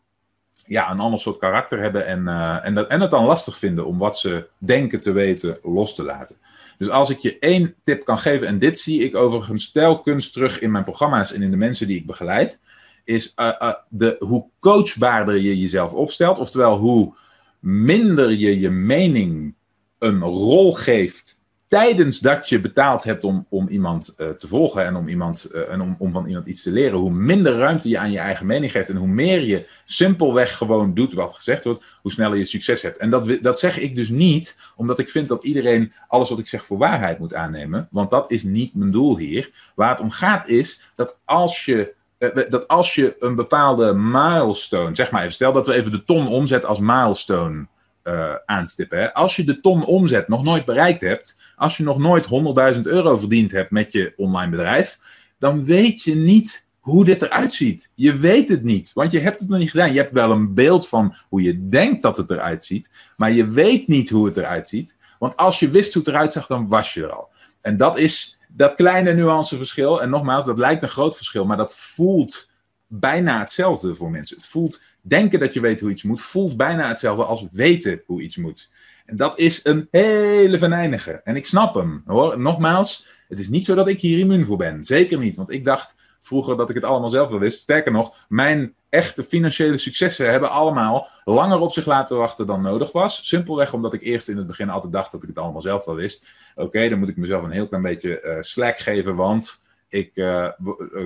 ja, 0.56 0.92
een 0.92 1.00
ander 1.00 1.20
soort 1.20 1.40
karakter 1.40 1.80
hebben 1.80 2.06
en, 2.06 2.22
uh, 2.22 2.66
en, 2.66 2.74
dat, 2.74 2.88
en 2.88 3.02
het 3.02 3.12
dan 3.12 3.26
lastig 3.26 3.58
vinden 3.58 3.86
om 3.86 3.98
wat 3.98 4.18
ze 4.18 4.48
denken 4.58 5.02
te 5.02 5.12
weten 5.12 5.58
los 5.64 5.96
te 5.96 6.04
laten. 6.04 6.36
Dus 6.78 6.90
als 6.90 7.10
ik 7.10 7.20
je 7.20 7.40
één 7.40 7.76
tip 7.84 8.06
kan 8.06 8.18
geven, 8.18 8.48
en 8.48 8.60
dit 8.60 8.80
zie 8.80 9.04
ik 9.04 9.16
overigens 9.16 9.72
telkens 9.72 10.32
terug 10.32 10.60
in 10.60 10.72
mijn 10.72 10.84
programma's 10.84 11.34
en 11.34 11.42
in 11.42 11.52
de 11.52 11.58
mensen 11.58 11.88
die 11.88 11.98
ik 11.98 12.06
begeleid, 12.06 12.60
is 13.04 13.34
uh, 13.36 13.52
uh, 13.60 13.74
de, 13.90 14.16
hoe 14.20 14.46
coachbaarder 14.60 15.40
je 15.40 15.60
jezelf 15.60 15.94
opstelt, 15.94 16.40
oftewel 16.40 16.78
hoe 16.78 17.16
minder 17.60 18.32
je 18.32 18.60
je 18.60 18.70
mening 18.70 19.56
een 20.00 20.22
rol 20.22 20.74
geeft 20.74 21.42
tijdens 21.74 22.20
dat 22.20 22.50
je 22.50 22.62
betaald 22.62 23.04
hebt 23.04 23.24
om, 23.24 23.46
om 23.50 23.68
iemand 23.68 24.16
uh, 24.18 24.30
te 24.30 24.48
volgen 24.48 24.86
en, 24.86 24.96
om, 24.96 25.08
iemand, 25.08 25.50
uh, 25.54 25.72
en 25.72 25.82
om, 25.82 25.96
om 26.00 26.12
van 26.12 26.28
iemand 26.28 26.48
iets 26.48 26.64
te 26.64 26.72
leren, 26.72 26.98
hoe 26.98 27.12
minder 27.12 27.58
ruimte 27.58 27.90
je 27.90 27.98
aan 27.98 28.12
je 28.12 28.20
eigen 28.20 28.46
mening 28.46 28.72
geeft 28.72 28.90
en 28.90 28.96
hoe 28.96 29.08
meer 29.08 29.44
je 29.44 29.68
simpelweg 29.86 30.58
gewoon 30.58 30.94
doet 30.94 31.14
wat 31.14 31.34
gezegd 31.34 31.64
wordt, 31.64 31.84
hoe 32.02 32.12
sneller 32.12 32.38
je 32.38 32.46
succes 32.46 32.82
hebt. 32.82 32.98
En 32.98 33.10
dat, 33.10 33.38
dat 33.42 33.60
zeg 33.60 33.80
ik 33.80 33.96
dus 33.96 34.10
niet 34.10 34.60
omdat 34.76 35.00
ik 35.00 35.10
vind 35.10 35.28
dat 35.28 35.44
iedereen 35.44 35.94
alles 36.08 36.30
wat 36.30 36.40
ik 36.40 36.48
zeg 36.48 36.66
voor 36.66 36.78
waarheid 36.78 37.20
moet 37.20 37.34
aannemen, 37.34 37.88
want 37.92 38.10
dat 38.10 38.32
is 38.32 38.44
niet 38.44 38.76
mijn 38.76 38.92
doel 38.92 39.18
hier. 39.18 39.52
Waar 39.76 39.90
het 39.90 40.00
om 40.00 40.12
gaat 40.12 40.48
is 40.48 40.84
dat 40.96 41.20
als 41.26 41.66
je 41.66 41.94
uh, 42.20 42.30
dat 42.50 42.68
als 42.68 42.96
je 42.96 43.16
een 43.20 43.36
bepaalde 43.36 43.94
milestone, 43.94 44.96
zeg 44.96 45.12
maar 45.12 45.22
even, 45.22 45.34
stel 45.34 45.54
dat 45.54 45.68
we 45.68 45.74
even 45.74 45.92
de 45.92 46.06
ton 46.06 46.28
omzet 46.28 46.66
als 46.66 46.80
milestone 46.80 47.68
uh, 48.04 48.36
aanstippen. 48.46 49.14
Als 49.14 49.36
je 49.36 49.44
de 49.44 49.62
ton 49.62 49.86
omzet 49.86 50.28
nog 50.28 50.44
nooit 50.44 50.66
bereikt 50.66 51.02
hebt, 51.02 51.40
als 51.56 51.78
je 51.78 51.84
nog 51.84 51.98
nooit 51.98 52.28
100.000 52.76 52.82
euro 52.82 53.18
verdiend 53.18 53.52
hebt 53.52 53.72
met 53.72 53.92
je 53.92 54.14
online 54.18 54.52
bedrijf, 54.52 55.00
dan 55.40 55.66
weet 55.66 56.04
je 56.04 56.16
niet 56.16 56.68
hoe 56.80 57.06
dit 57.06 57.22
eruit 57.22 57.54
ziet. 57.54 57.92
Je 57.96 58.18
weet 58.18 58.50
het 58.50 58.64
niet, 58.64 58.94
want 58.94 59.12
je 59.12 59.20
hebt 59.20 59.40
het 59.40 59.50
nog 59.50 59.60
niet 59.60 59.72
gedaan. 59.72 59.94
Je 59.94 60.00
hebt 60.00 60.14
wel 60.14 60.32
een 60.32 60.54
beeld 60.54 60.88
van 60.88 61.16
hoe 61.30 61.42
je 61.42 61.68
denkt 61.70 62.02
dat 62.02 62.18
het 62.18 62.30
eruit 62.30 62.66
ziet, 62.66 62.90
maar 63.18 63.32
je 63.32 63.48
weet 63.48 63.88
niet 63.88 64.10
hoe 64.10 64.26
het 64.26 64.38
eruit 64.38 64.70
ziet. 64.70 64.98
Want 65.20 65.38
als 65.38 65.60
je 65.60 65.70
wist 65.70 65.94
hoe 65.94 66.04
het 66.04 66.14
eruit 66.14 66.32
zag, 66.32 66.48
dan 66.48 66.68
was 66.68 66.94
je 66.94 67.04
er 67.04 67.12
al. 67.12 67.30
En 67.62 67.78
dat 67.78 67.98
is 67.98 68.40
dat 68.48 68.76
kleine 68.76 69.14
nuanceverschil. 69.14 70.02
En 70.02 70.10
nogmaals, 70.10 70.46
dat 70.46 70.58
lijkt 70.58 70.84
een 70.84 70.90
groot 70.90 71.16
verschil, 71.16 71.46
maar 71.46 71.58
dat 71.58 71.76
voelt 71.76 72.52
bijna 72.88 73.40
hetzelfde 73.40 73.96
voor 73.96 74.12
mensen. 74.12 74.36
Het 74.36 74.46
voelt 74.46 74.82
denken 75.04 75.40
dat 75.40 75.54
je 75.54 75.60
weet 75.60 75.80
hoe 75.80 75.92
iets 75.92 76.04
moet, 76.04 76.22
voelt 76.22 76.58
bijna 76.58 76.88
hetzelfde 76.88 77.24
als 77.24 77.48
weten 77.52 78.02
hoe 78.06 78.22
iets 78.22 78.38
moet. 78.38 78.70
En 79.06 79.18
dat 79.18 79.40
is 79.40 79.66
een 79.66 79.88
hele 79.92 80.58
venijnige. 80.58 81.22
En 81.24 81.36
ik 81.36 81.46
snap 81.46 81.76
hem 81.76 82.04
hoor. 82.06 82.40
Nogmaals, 82.40 83.06
het 83.28 83.40
is 83.40 83.50
niet 83.50 83.66
zo 83.66 83.76
dat 83.76 83.88
ik 83.88 84.02
hier 84.02 84.20
immuun 84.20 84.46
voor 84.46 84.58
ben. 84.58 84.86
Zeker 84.86 85.18
niet. 85.18 85.36
Want 85.36 85.52
ik 85.52 85.66
dacht 85.66 85.98
vroeger 86.22 86.58
dat 86.58 86.70
ik 86.70 86.76
het 86.76 86.84
allemaal 86.84 87.10
zelf 87.10 87.30
wel 87.30 87.40
wist. 87.40 87.62
Sterker 87.62 87.92
nog, 87.92 88.26
mijn 88.30 88.74
echte 88.90 89.24
financiële 89.24 89.78
successen 89.78 90.32
hebben 90.32 90.50
allemaal 90.50 91.08
langer 91.24 91.60
op 91.60 91.74
zich 91.74 91.86
laten 91.86 92.18
wachten 92.18 92.48
dan 92.48 92.62
nodig 92.62 92.92
was. 92.92 93.28
Simpelweg 93.28 93.74
omdat 93.74 93.94
ik 93.94 94.02
eerst 94.02 94.28
in 94.28 94.38
het 94.38 94.48
begin 94.48 94.70
altijd 94.70 94.94
dacht 94.94 95.12
dat 95.12 95.22
ik 95.22 95.28
het 95.28 95.38
allemaal 95.38 95.62
zelf 95.62 95.86
wel 95.86 95.96
wist. 95.96 96.28
Oké, 96.56 96.90
dan 96.90 97.00
moet 97.00 97.10
ik 97.10 97.18
mezelf 97.18 97.44
een 97.44 97.52
heel 97.52 97.68
klein 97.68 97.84
beetje 97.84 98.22
uh, 98.24 98.38
slack 98.42 98.80
geven, 98.80 99.16
want 99.16 99.62
ik 99.94 100.12
uh, 100.16 100.50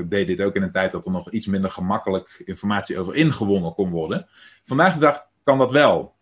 deed 0.06 0.28
dit 0.28 0.42
ook 0.42 0.56
in 0.56 0.64
een 0.64 0.72
tijd 0.72 0.92
dat 0.92 1.06
er 1.06 1.12
nog 1.12 1.32
iets 1.32 1.48
minder 1.48 1.72
gemakkelijk 1.72 2.42
informatie 2.46 3.00
over 3.00 3.16
ingewonnen 3.16 3.74
kon 3.74 3.90
worden. 3.90 4.28
Vandaag 4.64 4.94
de 4.94 5.00
dag 5.00 5.26
kan 5.44 5.58
dat 5.58 5.72
wel. 5.72 6.16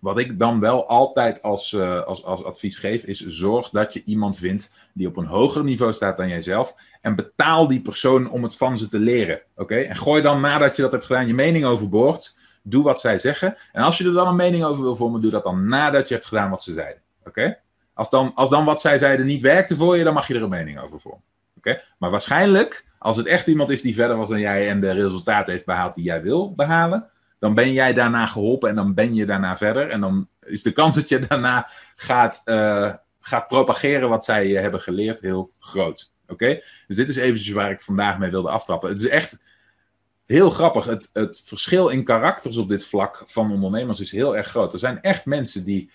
Wat 0.00 0.18
ik 0.18 0.38
dan 0.38 0.60
wel 0.60 0.88
altijd 0.88 1.42
als, 1.42 1.72
uh, 1.72 2.04
als, 2.04 2.24
als 2.24 2.44
advies 2.44 2.78
geef, 2.78 3.02
is 3.02 3.26
zorg 3.26 3.70
dat 3.70 3.92
je 3.92 4.02
iemand 4.04 4.38
vindt 4.38 4.74
die 4.94 5.06
op 5.06 5.16
een 5.16 5.26
hoger 5.26 5.64
niveau 5.64 5.92
staat 5.92 6.16
dan 6.16 6.28
jijzelf. 6.28 6.74
En 7.00 7.14
betaal 7.14 7.68
die 7.68 7.80
persoon 7.80 8.30
om 8.30 8.42
het 8.42 8.56
van 8.56 8.78
ze 8.78 8.88
te 8.88 8.98
leren. 8.98 9.40
Oké? 9.56 9.76
En 9.76 9.96
gooi 9.96 10.22
dan 10.22 10.40
nadat 10.40 10.76
je 10.76 10.82
dat 10.82 10.92
hebt 10.92 11.06
gedaan 11.06 11.26
je 11.26 11.34
mening 11.34 11.64
overboord. 11.64 12.38
Doe 12.62 12.82
wat 12.82 13.00
zij 13.00 13.18
zeggen. 13.18 13.56
En 13.72 13.82
als 13.82 13.98
je 13.98 14.04
er 14.04 14.12
dan 14.12 14.28
een 14.28 14.36
mening 14.36 14.64
over 14.64 14.82
wil 14.82 14.96
vormen, 14.96 15.20
doe 15.20 15.30
dat 15.30 15.44
dan 15.44 15.68
nadat 15.68 16.08
je 16.08 16.14
hebt 16.14 16.26
gedaan 16.26 16.50
wat 16.50 16.62
ze 16.62 16.72
zeiden. 16.72 17.02
Oké? 17.24 17.58
Als, 17.94 18.10
dan, 18.10 18.34
als 18.34 18.50
dan 18.50 18.64
wat 18.64 18.80
zij 18.80 18.98
zeiden 18.98 19.26
niet 19.26 19.42
werkte 19.42 19.76
voor 19.76 19.96
je, 19.96 20.04
dan 20.04 20.14
mag 20.14 20.28
je 20.28 20.34
er 20.34 20.42
een 20.42 20.48
mening 20.48 20.80
over 20.80 21.00
vormen. 21.00 21.22
Maar 21.98 22.10
waarschijnlijk, 22.10 22.86
als 22.98 23.16
het 23.16 23.26
echt 23.26 23.46
iemand 23.46 23.70
is 23.70 23.82
die 23.82 23.94
verder 23.94 24.16
was 24.16 24.28
dan 24.28 24.40
jij 24.40 24.68
en 24.68 24.80
de 24.80 24.90
resultaten 24.90 25.52
heeft 25.52 25.66
behaald 25.66 25.94
die 25.94 26.04
jij 26.04 26.22
wil 26.22 26.54
behalen, 26.54 27.10
dan 27.38 27.54
ben 27.54 27.72
jij 27.72 27.94
daarna 27.94 28.26
geholpen 28.26 28.68
en 28.68 28.74
dan 28.74 28.94
ben 28.94 29.14
je 29.14 29.26
daarna 29.26 29.56
verder. 29.56 29.90
En 29.90 30.00
dan 30.00 30.28
is 30.40 30.62
de 30.62 30.72
kans 30.72 30.94
dat 30.94 31.08
je 31.08 31.18
daarna 31.18 31.68
gaat, 31.94 32.42
uh, 32.44 32.92
gaat 33.20 33.48
propageren 33.48 34.08
wat 34.08 34.24
zij 34.24 34.46
uh, 34.46 34.60
hebben 34.60 34.80
geleerd 34.80 35.20
heel 35.20 35.52
groot. 35.58 36.12
Oké? 36.28 36.60
Dus 36.86 36.96
dit 36.96 37.08
is 37.08 37.16
eventjes 37.16 37.54
waar 37.54 37.70
ik 37.70 37.82
vandaag 37.82 38.18
mee 38.18 38.30
wilde 38.30 38.50
aftrappen. 38.50 38.88
Het 38.88 39.00
is 39.00 39.08
echt 39.08 39.42
heel 40.26 40.50
grappig. 40.50 40.84
Het, 40.84 41.10
het 41.12 41.42
verschil 41.44 41.88
in 41.88 42.04
karakters 42.04 42.56
op 42.56 42.68
dit 42.68 42.84
vlak 42.84 43.22
van 43.26 43.52
ondernemers 43.52 44.00
is 44.00 44.10
heel 44.10 44.36
erg 44.36 44.48
groot. 44.48 44.72
Er 44.72 44.78
zijn 44.78 45.02
echt 45.02 45.24
mensen 45.24 45.64
die. 45.64 45.90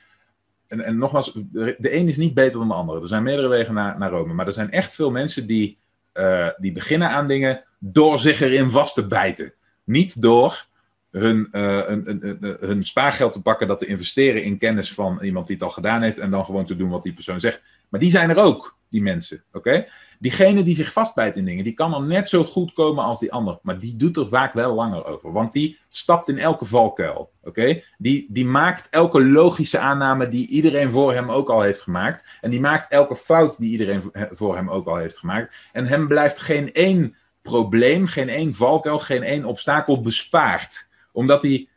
En, 0.73 0.81
en 0.81 0.97
nogmaals, 0.97 1.33
de, 1.51 1.75
een 1.79 2.07
is 2.07 2.17
niet 2.17 2.33
beter 2.33 2.59
dan 2.59 2.67
de 2.67 2.73
andere. 2.73 3.01
Er 3.01 3.07
zijn 3.07 3.23
meerdere 3.23 3.47
wegen 3.47 3.73
naar, 3.73 3.97
naar 3.97 4.09
Rome. 4.09 4.33
Maar 4.33 4.47
er 4.47 4.53
zijn 4.53 4.71
echt 4.71 4.93
veel 4.93 5.11
mensen 5.11 5.47
die, 5.47 5.77
uh, 6.13 6.47
die 6.57 6.71
beginnen 6.71 7.09
aan 7.09 7.27
dingen 7.27 7.63
door 7.79 8.19
zich 8.19 8.41
erin 8.41 8.69
vast 8.69 8.93
te 8.93 9.07
bijten. 9.07 9.53
Niet 9.83 10.21
door 10.21 10.65
hun, 11.11 11.47
hun, 11.51 12.57
hun, 12.59 12.83
spaargeld 12.83 13.33
te 13.33 13.41
pakken, 13.41 13.67
dat 13.67 13.79
te 13.79 13.85
investeren 13.85 14.43
in 14.43 14.57
kennis 14.57 14.93
van 14.93 15.19
iemand 15.21 15.47
die 15.47 15.55
het 15.55 15.65
al 15.65 15.71
gedaan 15.71 16.01
heeft 16.01 16.19
en 16.19 16.31
dan 16.31 16.45
gewoon 16.45 16.65
te 16.65 16.75
doen 16.75 16.89
wat 16.89 17.03
die 17.03 17.13
persoon 17.13 17.39
zegt. 17.39 17.63
Maar 17.89 17.99
die 17.99 18.09
zijn 18.09 18.29
er 18.29 18.37
ook, 18.37 18.77
die 18.93 19.01
mensen. 19.01 19.43
Oké? 19.51 19.85
Diegene 20.19 20.63
die 20.63 20.75
zich 20.75 20.91
vastbijt 20.91 21.35
in 21.35 21.45
dingen, 21.45 21.63
die 21.63 21.73
kan 21.73 21.91
dan 21.91 22.07
net 22.07 22.29
zo 22.29 22.43
goed 22.43 22.73
komen 22.73 23.03
als 23.03 23.19
die 23.19 23.31
ander. 23.31 23.59
Maar 23.61 23.79
die 23.79 23.95
doet 23.95 24.17
er 24.17 24.27
vaak 24.27 24.53
wel 24.53 24.73
langer 24.73 25.05
over. 25.05 25.31
Want 25.31 25.53
die 25.53 25.77
stapt 25.89 26.29
in 26.29 26.37
elke 26.37 26.65
valkuil. 26.65 27.31
Oké? 27.43 27.83
Die, 27.97 28.27
die 28.29 28.45
maakt 28.45 28.89
elke 28.89 29.25
logische 29.25 29.79
aanname 29.79 30.29
die 30.29 30.47
iedereen 30.47 30.89
voor 30.89 31.13
hem 31.13 31.31
ook 31.31 31.49
al 31.49 31.61
heeft 31.61 31.81
gemaakt. 31.81 32.25
En 32.41 32.49
die 32.49 32.59
maakt 32.59 32.91
elke 32.91 33.15
fout 33.15 33.57
die 33.57 33.71
iedereen 33.71 34.01
voor 34.31 34.55
hem 34.55 34.69
ook 34.69 34.87
al 34.87 34.95
heeft 34.95 35.17
gemaakt. 35.17 35.55
En 35.71 35.85
hem 35.85 36.07
blijft 36.07 36.39
geen 36.39 36.73
één 36.73 37.15
probleem, 37.41 38.05
geen 38.05 38.29
één 38.29 38.53
valkuil, 38.53 38.99
geen 38.99 39.23
één 39.23 39.45
obstakel 39.45 40.01
bespaard. 40.01 40.89
Omdat 41.11 41.41
hij 41.41 41.67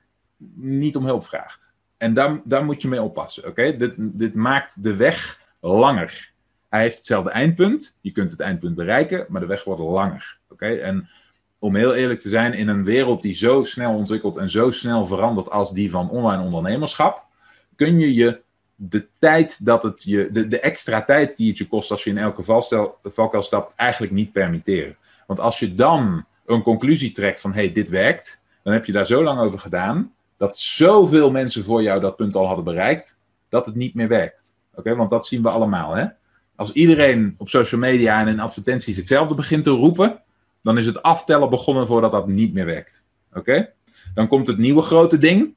niet 0.55 0.97
om 0.97 1.05
hulp 1.05 1.27
vraagt. 1.27 1.75
En 1.97 2.15
daar, 2.15 2.41
daar 2.45 2.65
moet 2.65 2.83
je 2.83 2.89
mee 2.89 3.03
oppassen. 3.03 3.47
Oké? 3.47 3.77
Dit, 3.77 3.95
dit 3.97 4.35
maakt 4.35 4.83
de 4.83 4.97
weg 4.97 5.41
langer. 5.61 6.35
Hij 6.77 6.85
heeft 6.85 6.97
hetzelfde 6.97 7.31
eindpunt. 7.31 7.97
Je 8.01 8.11
kunt 8.11 8.31
het 8.31 8.41
eindpunt 8.41 8.75
bereiken, 8.75 9.27
maar 9.29 9.41
de 9.41 9.47
weg 9.47 9.65
wordt 9.65 9.81
langer. 9.81 10.39
Oké? 10.49 10.67
En 10.67 11.09
om 11.59 11.77
heel 11.77 11.95
eerlijk 11.95 12.21
te 12.21 12.29
zijn, 12.29 12.53
in 12.53 12.69
een 12.69 12.85
wereld 12.85 13.23
die 13.23 13.35
zo 13.35 13.65
snel 13.65 13.95
ontwikkelt 13.95 14.37
en 14.37 14.49
zo 14.51 14.71
snel 14.71 15.07
verandert 15.07 15.51
als 15.51 15.73
die 15.73 15.91
van 15.91 16.11
online 16.11 16.43
ondernemerschap, 16.43 17.25
kun 17.77 17.99
je 17.99 18.15
je 18.15 18.41
de 18.75 19.07
tijd 19.19 19.65
dat 19.65 19.83
het 19.83 20.03
je, 20.03 20.29
de, 20.33 20.49
de 20.49 20.61
extra 20.61 21.05
tijd 21.05 21.37
die 21.37 21.49
het 21.49 21.59
je 21.59 21.67
kost 21.67 21.91
als 21.91 22.05
je 22.05 22.11
in 22.11 22.19
elke 22.19 22.43
valkuil 23.03 23.43
stapt, 23.43 23.75
eigenlijk 23.75 24.13
niet 24.13 24.33
permitteren. 24.33 24.97
Want 25.27 25.41
als 25.41 25.59
je 25.59 25.75
dan 25.75 26.25
een 26.47 26.63
conclusie 26.63 27.13
trekt 27.13 27.41
van 27.41 27.53
hé, 27.53 27.61
hey, 27.61 27.73
dit 27.73 27.89
werkt, 27.89 28.41
dan 28.63 28.73
heb 28.73 28.85
je 28.85 28.93
daar 28.93 29.07
zo 29.07 29.23
lang 29.23 29.41
over 29.41 29.59
gedaan 29.59 30.13
dat 30.37 30.59
zoveel 30.59 31.31
mensen 31.31 31.65
voor 31.65 31.83
jou 31.83 32.01
dat 32.01 32.17
punt 32.17 32.35
al 32.35 32.47
hadden 32.47 32.65
bereikt, 32.65 33.17
dat 33.49 33.67
het 33.67 33.75
niet 33.75 33.95
meer 33.95 34.09
werkt. 34.09 34.55
Oké, 34.75 34.97
want 34.97 35.11
dat 35.11 35.27
zien 35.27 35.43
we 35.43 35.49
allemaal. 35.49 35.95
Hè? 35.95 36.07
Als 36.57 36.73
iedereen 36.73 37.35
op 37.39 37.49
social 37.49 37.81
media 37.81 38.21
en 38.21 38.29
in 38.29 38.41
advertenties 38.41 38.97
hetzelfde 38.97 39.35
begint 39.35 39.65
te 39.65 39.71
roepen, 39.71 40.23
dan 40.63 40.79
is 40.79 40.87
het 40.87 41.03
aftellen 41.03 41.51
begonnen 41.51 41.87
voordat 41.87 42.13
dat 42.13 42.29
niet 42.29 42.53
meer 42.53 42.67
werkt. 42.67 43.05
Oké? 43.35 43.73
Dan 44.15 44.29
komt 44.29 44.47
het 44.47 44.59
nieuwe 44.59 44.83
grote 44.83 45.19
ding. 45.19 45.55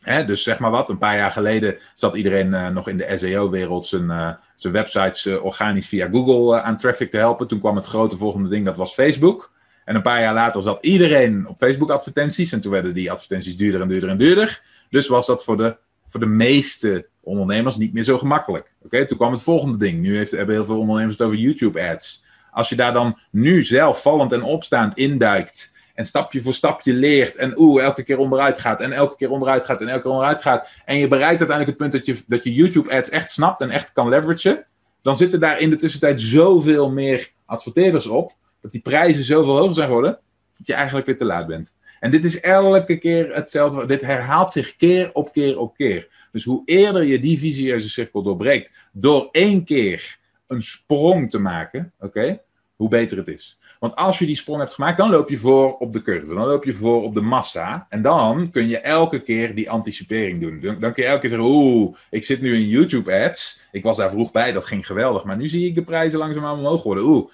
Hè, 0.00 0.24
dus 0.24 0.42
zeg 0.42 0.58
maar 0.58 0.70
wat, 0.70 0.90
een 0.90 0.98
paar 0.98 1.16
jaar 1.16 1.32
geleden 1.32 1.76
zat 1.96 2.14
iedereen 2.14 2.46
uh, 2.46 2.68
nog 2.68 2.88
in 2.88 2.96
de 2.96 3.16
SEO-wereld 3.18 3.86
zijn, 3.86 4.04
uh, 4.04 4.30
zijn 4.56 4.72
websites 4.72 5.26
uh, 5.26 5.44
organisch 5.44 5.88
via 5.88 6.08
Google 6.08 6.62
aan 6.62 6.78
traffic 6.78 7.10
te 7.10 7.16
helpen. 7.16 7.46
Toen 7.46 7.60
kwam 7.60 7.76
het 7.76 7.86
grote 7.86 8.16
volgende 8.16 8.48
ding, 8.48 8.64
dat 8.64 8.76
was 8.76 8.94
Facebook. 8.94 9.52
En 9.84 9.94
een 9.94 10.02
paar 10.02 10.20
jaar 10.20 10.34
later 10.34 10.62
zat 10.62 10.84
iedereen 10.84 11.48
op 11.48 11.56
Facebook-advertenties. 11.56 12.52
En 12.52 12.60
toen 12.60 12.72
werden 12.72 12.94
die 12.94 13.10
advertenties 13.10 13.56
duurder 13.56 13.80
en 13.80 13.88
duurder 13.88 14.08
en 14.08 14.18
duurder. 14.18 14.62
Dus 14.90 15.08
was 15.08 15.26
dat 15.26 15.44
voor 15.44 15.56
de, 15.56 15.76
voor 16.06 16.20
de 16.20 16.26
meeste 16.26 17.06
ondernemers 17.24 17.76
niet 17.76 17.92
meer 17.92 18.04
zo 18.04 18.18
gemakkelijk. 18.18 18.72
Oké, 18.84 19.06
toen 19.06 19.16
kwam 19.16 19.32
het 19.32 19.42
volgende 19.42 19.76
ding. 19.76 20.00
Nu 20.00 20.16
heeft, 20.16 20.30
hebben 20.30 20.54
heel 20.54 20.64
veel 20.64 20.78
ondernemers 20.78 21.18
het 21.18 21.26
over 21.26 21.38
YouTube-ads. 21.38 22.24
Als 22.50 22.68
je 22.68 22.76
daar 22.76 22.92
dan 22.92 23.18
nu 23.30 23.64
zelf 23.64 24.02
vallend 24.02 24.32
en 24.32 24.42
opstaand 24.42 24.96
induikt. 24.96 25.72
En 25.94 26.06
stapje 26.06 26.42
voor 26.42 26.54
stapje 26.54 26.92
leert. 26.92 27.36
En 27.36 27.58
oeh, 27.58 27.82
elke 27.82 28.02
keer 28.02 28.18
onderuit 28.18 28.58
gaat. 28.58 28.80
En 28.80 28.92
elke 28.92 29.16
keer 29.16 29.30
onderuit 29.30 29.64
gaat. 29.64 29.80
En 29.80 29.88
elke 29.88 30.02
keer 30.02 30.10
onderuit 30.10 30.42
gaat. 30.42 30.68
En 30.84 30.96
je 30.96 31.08
bereikt 31.08 31.40
uiteindelijk 31.40 31.68
het 31.68 31.76
punt 31.76 31.92
dat 31.92 32.06
je, 32.06 32.24
dat 32.26 32.44
je 32.44 32.54
YouTube-ads 32.54 33.10
echt 33.10 33.30
snapt 33.30 33.60
en 33.60 33.70
echt 33.70 33.92
kan 33.92 34.08
leveragen. 34.08 34.66
Dan 35.02 35.16
zitten 35.16 35.40
daar 35.40 35.58
in 35.58 35.70
de 35.70 35.76
tussentijd 35.76 36.20
zoveel 36.20 36.90
meer 36.90 37.30
adverteerders 37.44 38.06
op. 38.06 38.32
Dat 38.60 38.72
die 38.72 38.80
prijzen 38.80 39.24
zoveel 39.24 39.56
hoger 39.56 39.74
zijn 39.74 39.86
geworden. 39.86 40.18
Dat 40.58 40.66
je 40.66 40.74
eigenlijk 40.74 41.06
weer 41.06 41.16
te 41.16 41.24
laat 41.24 41.46
bent. 41.46 41.74
En 42.00 42.10
dit 42.10 42.24
is 42.24 42.40
elke 42.40 42.98
keer 42.98 43.34
hetzelfde. 43.34 43.86
Dit 43.86 44.00
herhaalt 44.00 44.52
zich 44.52 44.76
keer 44.76 45.10
op 45.12 45.32
keer 45.32 45.58
op 45.58 45.76
keer. 45.76 46.08
Dus 46.34 46.44
hoe 46.44 46.62
eerder 46.64 47.04
je 47.04 47.20
die 47.20 47.38
visieuze 47.38 47.88
cirkel 47.88 48.22
doorbreekt, 48.22 48.72
door 48.92 49.28
één 49.32 49.64
keer 49.64 50.18
een 50.46 50.62
sprong 50.62 51.30
te 51.30 51.38
maken, 51.38 51.92
oké, 51.98 52.40
hoe 52.76 52.88
beter 52.88 53.16
het 53.16 53.28
is. 53.28 53.58
Want 53.78 53.96
als 53.96 54.18
je 54.18 54.26
die 54.26 54.36
sprong 54.36 54.60
hebt 54.60 54.74
gemaakt, 54.74 54.98
dan 54.98 55.10
loop 55.10 55.28
je 55.28 55.38
voor 55.38 55.76
op 55.76 55.92
de 55.92 56.02
curve. 56.02 56.34
Dan 56.34 56.46
loop 56.46 56.64
je 56.64 56.74
voor 56.74 57.02
op 57.02 57.14
de 57.14 57.20
massa. 57.20 57.86
En 57.88 58.02
dan 58.02 58.50
kun 58.50 58.68
je 58.68 58.78
elke 58.78 59.22
keer 59.22 59.54
die 59.54 59.70
anticipering 59.70 60.40
doen. 60.40 60.80
Dan, 60.80 60.92
kun 60.92 61.02
je 61.02 61.08
elke 61.08 61.20
keer 61.20 61.30
zeggen, 61.30 61.48
oeh, 61.48 61.96
ik 62.10 62.24
zit 62.24 62.40
nu 62.40 62.54
in 62.54 62.68
YouTube 62.68 63.12
ads. 63.12 63.60
Ik 63.72 63.82
was 63.82 63.96
daar 63.96 64.10
vroeg 64.10 64.32
bij, 64.32 64.52
dat 64.52 64.64
ging 64.64 64.86
geweldig. 64.86 65.24
Maar 65.24 65.36
nu 65.36 65.48
zie 65.48 65.66
ik 65.66 65.74
de 65.74 65.82
prijzen 65.82 66.18
langzaamaan 66.18 66.58
omhoog 66.58 66.82
worden. 66.82 67.04
Oeh, 67.04 67.30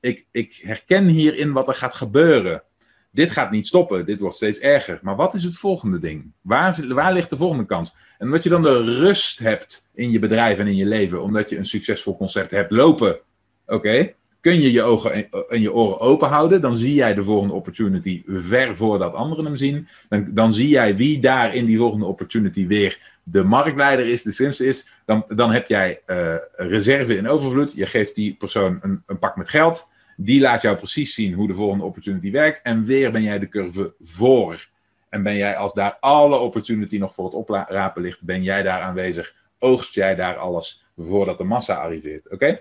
ik, 0.00 0.26
ik 0.30 0.60
herken 0.62 1.06
hierin 1.06 1.52
wat 1.52 1.68
er 1.68 1.74
gaat 1.74 1.94
gebeuren 1.94 2.62
dit 3.10 3.30
gaat 3.30 3.50
niet 3.50 3.66
stoppen, 3.66 4.06
dit 4.06 4.20
wordt 4.20 4.36
steeds 4.36 4.58
erger. 4.58 4.98
Maar 5.02 5.16
wat 5.16 5.34
is 5.34 5.44
het 5.44 5.56
volgende 5.56 5.98
ding? 5.98 6.32
Waar, 6.40 6.86
waar 6.88 7.12
ligt 7.12 7.30
de 7.30 7.36
volgende 7.36 7.66
kans? 7.66 7.96
En 8.18 8.26
omdat 8.26 8.42
je 8.42 8.48
dan 8.48 8.62
de 8.62 8.98
rust 8.98 9.38
hebt 9.38 9.88
in 9.94 10.10
je 10.10 10.18
bedrijf 10.18 10.58
en 10.58 10.66
in 10.66 10.76
je 10.76 10.86
leven, 10.86 11.22
omdat 11.22 11.50
je 11.50 11.56
een 11.56 11.66
succesvol 11.66 12.16
concept 12.16 12.50
hebt 12.50 12.70
lopen, 12.70 13.18
oké, 13.66 14.12
kun 14.40 14.60
je 14.60 14.72
je 14.72 14.82
ogen 14.82 15.30
en 15.48 15.60
je 15.60 15.72
oren 15.72 16.00
open 16.00 16.28
houden. 16.28 16.60
Dan 16.60 16.74
zie 16.74 16.94
jij 16.94 17.14
de 17.14 17.22
volgende 17.22 17.54
opportunity 17.54 18.22
ver 18.26 18.76
voordat 18.76 19.14
anderen 19.14 19.44
hem 19.44 19.56
zien. 19.56 19.88
Dan, 20.08 20.34
dan 20.34 20.52
zie 20.52 20.68
jij 20.68 20.96
wie 20.96 21.20
daar 21.20 21.54
in 21.54 21.66
die 21.66 21.78
volgende 21.78 22.04
opportunity 22.06 22.66
weer 22.66 23.18
de 23.22 23.42
marktleider 23.42 24.06
is, 24.06 24.22
de 24.22 24.32
slimste 24.32 24.66
is. 24.66 24.90
Dan, 25.06 25.24
dan 25.28 25.52
heb 25.52 25.68
jij 25.68 26.00
uh, 26.06 26.34
reserve 26.50 27.16
in 27.16 27.28
overvloed. 27.28 27.72
Je 27.72 27.86
geeft 27.86 28.14
die 28.14 28.34
persoon 28.34 28.78
een, 28.82 29.02
een 29.06 29.18
pak 29.18 29.36
met 29.36 29.48
geld. 29.48 29.88
Die 30.22 30.40
laat 30.40 30.62
jou 30.62 30.76
precies 30.76 31.14
zien 31.14 31.32
hoe 31.32 31.46
de 31.46 31.54
volgende 31.54 31.84
opportunity 31.84 32.30
werkt. 32.30 32.62
En 32.62 32.84
weer 32.84 33.12
ben 33.12 33.22
jij 33.22 33.38
de 33.38 33.48
curve 33.48 33.94
voor. 34.00 34.68
En 35.08 35.22
ben 35.22 35.36
jij, 35.36 35.56
als 35.56 35.74
daar 35.74 35.96
alle 36.00 36.38
opportunity 36.38 36.98
nog 36.98 37.14
voor 37.14 37.24
het 37.24 37.34
oprapen 37.34 38.02
ligt, 38.02 38.24
ben 38.24 38.42
jij 38.42 38.62
daar 38.62 38.80
aanwezig. 38.80 39.34
Oogst 39.58 39.94
jij 39.94 40.14
daar 40.14 40.36
alles 40.36 40.84
voordat 40.96 41.38
de 41.38 41.44
massa 41.44 41.74
arriveert. 41.74 42.30
Oké? 42.30 42.60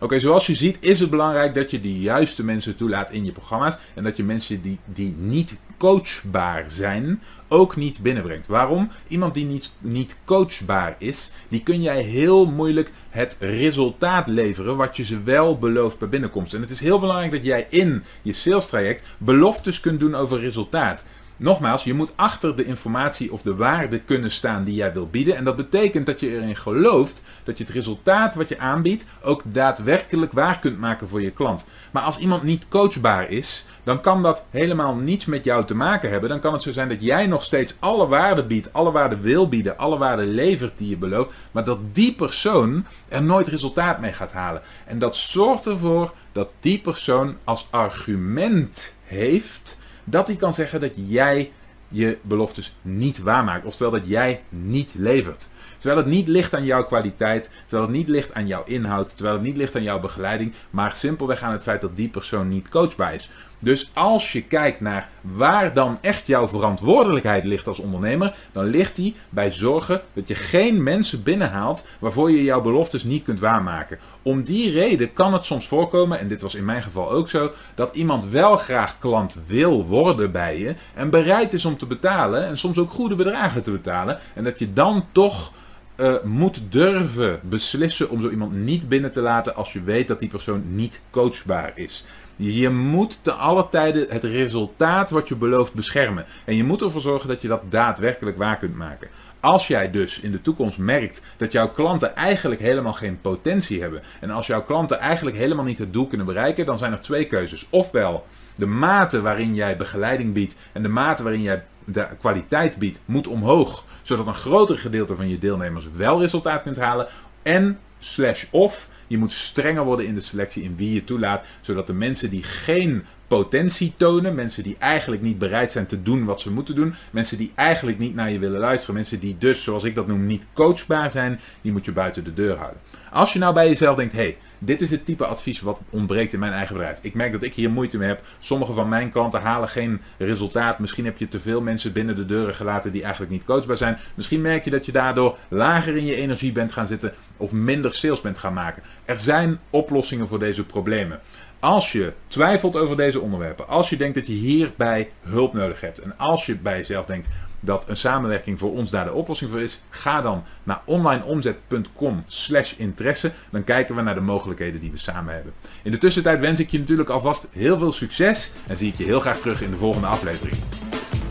Oké, 0.00 0.20
zoals 0.20 0.46
je 0.46 0.54
ziet 0.54 0.76
is 0.80 1.00
het 1.00 1.10
belangrijk 1.10 1.54
dat 1.54 1.70
je 1.70 1.80
de 1.80 1.98
juiste 1.98 2.44
mensen 2.44 2.76
toelaat 2.76 3.10
in 3.10 3.24
je 3.24 3.32
programma's. 3.32 3.78
En 3.94 4.04
dat 4.04 4.16
je 4.16 4.24
mensen 4.24 4.62
die, 4.62 4.78
die 4.84 5.14
niet 5.18 5.56
coachbaar 5.78 6.64
zijn, 6.68 7.22
ook 7.48 7.76
niet 7.76 7.98
binnenbrengt. 8.02 8.46
Waarom? 8.46 8.90
Iemand 9.08 9.34
die 9.34 9.44
niet, 9.44 9.72
niet 9.78 10.16
coachbaar 10.24 10.94
is, 10.98 11.30
die 11.48 11.62
kun 11.62 11.82
jij 11.82 12.02
heel 12.02 12.46
moeilijk 12.46 12.92
het 13.10 13.36
resultaat 13.40 14.28
leveren 14.28 14.76
wat 14.76 14.96
je 14.96 15.04
ze 15.04 15.22
wel 15.22 15.58
belooft 15.58 15.98
bij 15.98 16.08
binnenkomst. 16.08 16.54
En 16.54 16.60
het 16.60 16.70
is 16.70 16.80
heel 16.80 17.00
belangrijk 17.00 17.32
dat 17.32 17.44
jij 17.44 17.66
in 17.70 18.04
je 18.22 18.32
sales 18.32 18.66
traject 18.66 19.04
beloftes 19.18 19.80
kunt 19.80 20.00
doen 20.00 20.14
over 20.14 20.40
resultaat. 20.40 21.04
Nogmaals, 21.40 21.84
je 21.84 21.94
moet 21.94 22.12
achter 22.16 22.56
de 22.56 22.64
informatie 22.64 23.32
of 23.32 23.42
de 23.42 23.54
waarde 23.54 24.00
kunnen 24.00 24.30
staan 24.30 24.64
die 24.64 24.74
jij 24.74 24.92
wil 24.92 25.08
bieden. 25.08 25.36
En 25.36 25.44
dat 25.44 25.56
betekent 25.56 26.06
dat 26.06 26.20
je 26.20 26.30
erin 26.30 26.56
gelooft 26.56 27.22
dat 27.44 27.58
je 27.58 27.64
het 27.64 27.72
resultaat 27.72 28.34
wat 28.34 28.48
je 28.48 28.58
aanbiedt 28.58 29.06
ook 29.22 29.42
daadwerkelijk 29.44 30.32
waar 30.32 30.58
kunt 30.58 30.78
maken 30.78 31.08
voor 31.08 31.22
je 31.22 31.30
klant. 31.30 31.66
Maar 31.90 32.02
als 32.02 32.18
iemand 32.18 32.42
niet 32.42 32.68
coachbaar 32.68 33.30
is, 33.30 33.66
dan 33.84 34.00
kan 34.00 34.22
dat 34.22 34.44
helemaal 34.50 34.94
niets 34.94 35.24
met 35.24 35.44
jou 35.44 35.64
te 35.64 35.74
maken 35.74 36.10
hebben. 36.10 36.28
Dan 36.28 36.40
kan 36.40 36.52
het 36.52 36.62
zo 36.62 36.72
zijn 36.72 36.88
dat 36.88 37.02
jij 37.02 37.26
nog 37.26 37.44
steeds 37.44 37.76
alle 37.78 38.06
waarde 38.06 38.44
biedt, 38.44 38.72
alle 38.72 38.92
waarde 38.92 39.16
wil 39.16 39.48
bieden, 39.48 39.78
alle 39.78 39.98
waarde 39.98 40.26
levert 40.26 40.78
die 40.78 40.88
je 40.88 40.96
belooft, 40.96 41.30
maar 41.50 41.64
dat 41.64 41.78
die 41.92 42.14
persoon 42.14 42.86
er 43.08 43.22
nooit 43.22 43.48
resultaat 43.48 44.00
mee 44.00 44.12
gaat 44.12 44.32
halen. 44.32 44.62
En 44.86 44.98
dat 44.98 45.16
zorgt 45.16 45.66
ervoor 45.66 46.14
dat 46.32 46.48
die 46.60 46.80
persoon 46.80 47.36
als 47.44 47.66
argument 47.70 48.92
heeft 49.04 49.77
dat 50.10 50.26
hij 50.26 50.36
kan 50.36 50.52
zeggen 50.52 50.80
dat 50.80 50.92
jij 50.94 51.52
je 51.88 52.18
beloftes 52.22 52.76
niet 52.82 53.22
waarmaakt. 53.22 53.64
Oftewel 53.64 53.92
dat 53.92 54.06
jij 54.06 54.42
niet 54.48 54.94
levert. 54.96 55.48
Terwijl 55.78 56.00
het 56.00 56.10
niet 56.10 56.28
ligt 56.28 56.54
aan 56.54 56.64
jouw 56.64 56.84
kwaliteit, 56.84 57.50
terwijl 57.66 57.88
het 57.88 57.96
niet 57.96 58.08
ligt 58.08 58.34
aan 58.34 58.46
jouw 58.46 58.64
inhoud, 58.64 59.14
terwijl 59.16 59.36
het 59.36 59.44
niet 59.44 59.56
ligt 59.56 59.76
aan 59.76 59.82
jouw 59.82 60.00
begeleiding, 60.00 60.52
maar 60.70 60.94
simpelweg 60.94 61.42
aan 61.42 61.52
het 61.52 61.62
feit 61.62 61.80
dat 61.80 61.96
die 61.96 62.08
persoon 62.08 62.48
niet 62.48 62.68
coachbaar 62.68 63.14
is. 63.14 63.30
Dus 63.58 63.90
als 63.94 64.32
je 64.32 64.42
kijkt 64.42 64.80
naar 64.80 65.08
waar 65.20 65.74
dan 65.74 65.98
echt 66.00 66.26
jouw 66.26 66.48
verantwoordelijkheid 66.48 67.44
ligt 67.44 67.66
als 67.66 67.78
ondernemer, 67.78 68.36
dan 68.52 68.64
ligt 68.64 68.96
die 68.96 69.14
bij 69.30 69.52
zorgen 69.52 70.02
dat 70.12 70.28
je 70.28 70.34
geen 70.34 70.82
mensen 70.82 71.22
binnenhaalt 71.22 71.86
waarvoor 71.98 72.30
je 72.30 72.44
jouw 72.44 72.60
beloftes 72.60 73.04
niet 73.04 73.22
kunt 73.22 73.40
waarmaken. 73.40 73.98
Om 74.22 74.42
die 74.42 74.70
reden 74.70 75.12
kan 75.12 75.32
het 75.32 75.44
soms 75.44 75.68
voorkomen, 75.68 76.18
en 76.18 76.28
dit 76.28 76.40
was 76.40 76.54
in 76.54 76.64
mijn 76.64 76.82
geval 76.82 77.10
ook 77.10 77.28
zo, 77.28 77.50
dat 77.74 77.94
iemand 77.94 78.24
wel 78.28 78.56
graag 78.56 78.98
klant 78.98 79.36
wil 79.46 79.86
worden 79.86 80.32
bij 80.32 80.58
je 80.58 80.74
en 80.94 81.10
bereid 81.10 81.52
is 81.52 81.64
om 81.64 81.76
te 81.76 81.86
betalen 81.86 82.46
en 82.46 82.58
soms 82.58 82.78
ook 82.78 82.90
goede 82.90 83.14
bedragen 83.14 83.62
te 83.62 83.70
betalen 83.70 84.18
en 84.34 84.44
dat 84.44 84.58
je 84.58 84.72
dan 84.72 85.04
toch 85.12 85.52
uh, 85.96 86.14
moet 86.24 86.60
durven 86.68 87.40
beslissen 87.42 88.10
om 88.10 88.22
zo 88.22 88.30
iemand 88.30 88.54
niet 88.54 88.88
binnen 88.88 89.12
te 89.12 89.20
laten 89.20 89.54
als 89.54 89.72
je 89.72 89.82
weet 89.82 90.08
dat 90.08 90.20
die 90.20 90.28
persoon 90.28 90.62
niet 90.66 91.00
coachbaar 91.10 91.72
is. 91.74 92.04
Je 92.40 92.70
moet 92.70 93.18
te 93.22 93.32
alle 93.32 93.68
tijden 93.68 94.06
het 94.08 94.24
resultaat 94.24 95.10
wat 95.10 95.28
je 95.28 95.36
belooft 95.36 95.74
beschermen. 95.74 96.24
En 96.44 96.56
je 96.56 96.64
moet 96.64 96.82
ervoor 96.82 97.00
zorgen 97.00 97.28
dat 97.28 97.42
je 97.42 97.48
dat 97.48 97.62
daadwerkelijk 97.68 98.36
waar 98.36 98.58
kunt 98.58 98.76
maken. 98.76 99.08
Als 99.40 99.66
jij 99.66 99.90
dus 99.90 100.20
in 100.20 100.30
de 100.30 100.40
toekomst 100.40 100.78
merkt 100.78 101.22
dat 101.36 101.52
jouw 101.52 101.68
klanten 101.68 102.16
eigenlijk 102.16 102.60
helemaal 102.60 102.92
geen 102.92 103.20
potentie 103.20 103.80
hebben. 103.80 104.02
En 104.20 104.30
als 104.30 104.46
jouw 104.46 104.62
klanten 104.62 104.98
eigenlijk 104.98 105.36
helemaal 105.36 105.64
niet 105.64 105.78
het 105.78 105.92
doel 105.92 106.06
kunnen 106.06 106.26
bereiken, 106.26 106.66
dan 106.66 106.78
zijn 106.78 106.92
er 106.92 107.00
twee 107.00 107.24
keuzes. 107.24 107.66
Ofwel 107.70 108.26
de 108.54 108.66
mate 108.66 109.20
waarin 109.20 109.54
jij 109.54 109.76
begeleiding 109.76 110.32
biedt 110.32 110.56
en 110.72 110.82
de 110.82 110.88
mate 110.88 111.22
waarin 111.22 111.42
jij 111.42 111.64
de 111.84 112.06
kwaliteit 112.20 112.76
biedt, 112.76 113.00
moet 113.04 113.26
omhoog. 113.26 113.84
Zodat 114.02 114.26
een 114.26 114.34
groter 114.34 114.78
gedeelte 114.78 115.16
van 115.16 115.28
je 115.28 115.38
deelnemers 115.38 115.88
wel 115.92 116.20
resultaat 116.20 116.62
kunt 116.62 116.76
halen. 116.76 117.06
En 117.42 117.78
slash 117.98 118.44
of 118.50 118.88
je 119.08 119.18
moet 119.18 119.32
strenger 119.32 119.84
worden 119.84 120.06
in 120.06 120.14
de 120.14 120.20
selectie 120.20 120.62
in 120.62 120.76
wie 120.76 120.94
je 120.94 121.04
toelaat. 121.04 121.44
Zodat 121.60 121.86
de 121.86 121.92
mensen 121.92 122.30
die 122.30 122.42
geen 122.42 123.04
potentie 123.26 123.92
tonen. 123.96 124.34
Mensen 124.34 124.62
die 124.62 124.76
eigenlijk 124.78 125.22
niet 125.22 125.38
bereid 125.38 125.72
zijn 125.72 125.86
te 125.86 126.02
doen 126.02 126.24
wat 126.24 126.40
ze 126.40 126.50
moeten 126.50 126.74
doen. 126.74 126.94
Mensen 127.10 127.38
die 127.38 127.52
eigenlijk 127.54 127.98
niet 127.98 128.14
naar 128.14 128.30
je 128.30 128.38
willen 128.38 128.60
luisteren. 128.60 128.94
Mensen 128.94 129.20
die 129.20 129.36
dus, 129.38 129.62
zoals 129.62 129.84
ik 129.84 129.94
dat 129.94 130.06
noem, 130.06 130.26
niet 130.26 130.44
coachbaar 130.52 131.10
zijn. 131.10 131.40
Die 131.60 131.72
moet 131.72 131.84
je 131.84 131.92
buiten 131.92 132.24
de 132.24 132.34
deur 132.34 132.56
houden. 132.56 132.80
Als 133.10 133.32
je 133.32 133.38
nou 133.38 133.54
bij 133.54 133.68
jezelf 133.68 133.96
denkt, 133.96 134.12
hey, 134.12 134.36
dit 134.58 134.80
is 134.82 134.90
het 134.90 135.04
type 135.04 135.26
advies 135.26 135.60
wat 135.60 135.80
ontbreekt 135.90 136.32
in 136.32 136.38
mijn 136.38 136.52
eigen 136.52 136.74
bedrijf. 136.74 136.98
Ik 137.00 137.14
merk 137.14 137.32
dat 137.32 137.42
ik 137.42 137.54
hier 137.54 137.70
moeite 137.70 137.98
mee 137.98 138.08
heb. 138.08 138.22
Sommige 138.38 138.72
van 138.72 138.88
mijn 138.88 139.10
klanten 139.10 139.40
halen 139.40 139.68
geen 139.68 140.00
resultaat. 140.18 140.78
Misschien 140.78 141.04
heb 141.04 141.18
je 141.18 141.28
te 141.28 141.40
veel 141.40 141.60
mensen 141.60 141.92
binnen 141.92 142.16
de 142.16 142.26
deuren 142.26 142.54
gelaten 142.54 142.92
die 142.92 143.02
eigenlijk 143.02 143.32
niet 143.32 143.44
coachbaar 143.44 143.76
zijn. 143.76 143.98
Misschien 144.14 144.40
merk 144.40 144.64
je 144.64 144.70
dat 144.70 144.86
je 144.86 144.92
daardoor 144.92 145.36
lager 145.48 145.96
in 145.96 146.04
je 146.04 146.14
energie 146.14 146.52
bent 146.52 146.72
gaan 146.72 146.86
zitten 146.86 147.14
of 147.36 147.52
minder 147.52 147.92
sales 147.92 148.20
bent 148.20 148.38
gaan 148.38 148.54
maken. 148.54 148.82
Er 149.04 149.18
zijn 149.18 149.58
oplossingen 149.70 150.28
voor 150.28 150.38
deze 150.38 150.64
problemen. 150.64 151.20
Als 151.60 151.92
je 151.92 152.12
twijfelt 152.26 152.76
over 152.76 152.96
deze 152.96 153.20
onderwerpen, 153.20 153.68
als 153.68 153.90
je 153.90 153.96
denkt 153.96 154.14
dat 154.14 154.26
je 154.26 154.32
hierbij 154.32 155.10
hulp 155.22 155.52
nodig 155.52 155.80
hebt 155.80 155.98
en 155.98 156.14
als 156.16 156.46
je 156.46 156.56
bij 156.56 156.76
jezelf 156.76 157.06
denkt 157.06 157.28
dat 157.60 157.84
een 157.88 157.96
samenwerking 157.96 158.58
voor 158.58 158.72
ons 158.72 158.90
daar 158.90 159.04
de 159.04 159.12
oplossing 159.12 159.50
voor 159.50 159.60
is, 159.60 159.82
ga 159.90 160.22
dan 160.22 160.42
naar 160.62 160.80
onlineomzet.com 160.84 162.24
slash 162.26 162.72
interesse. 162.76 163.32
Dan 163.50 163.64
kijken 163.64 163.94
we 163.94 164.02
naar 164.02 164.14
de 164.14 164.20
mogelijkheden 164.20 164.80
die 164.80 164.90
we 164.90 164.98
samen 164.98 165.34
hebben. 165.34 165.52
In 165.82 165.90
de 165.90 165.98
tussentijd 165.98 166.40
wens 166.40 166.60
ik 166.60 166.70
je 166.70 166.78
natuurlijk 166.78 167.08
alvast 167.08 167.48
heel 167.50 167.78
veel 167.78 167.92
succes 167.92 168.50
en 168.66 168.76
zie 168.76 168.88
ik 168.88 168.98
je 168.98 169.04
heel 169.04 169.20
graag 169.20 169.38
terug 169.38 169.62
in 169.62 169.70
de 169.70 169.76
volgende 169.76 170.06
aflevering. 170.06 170.56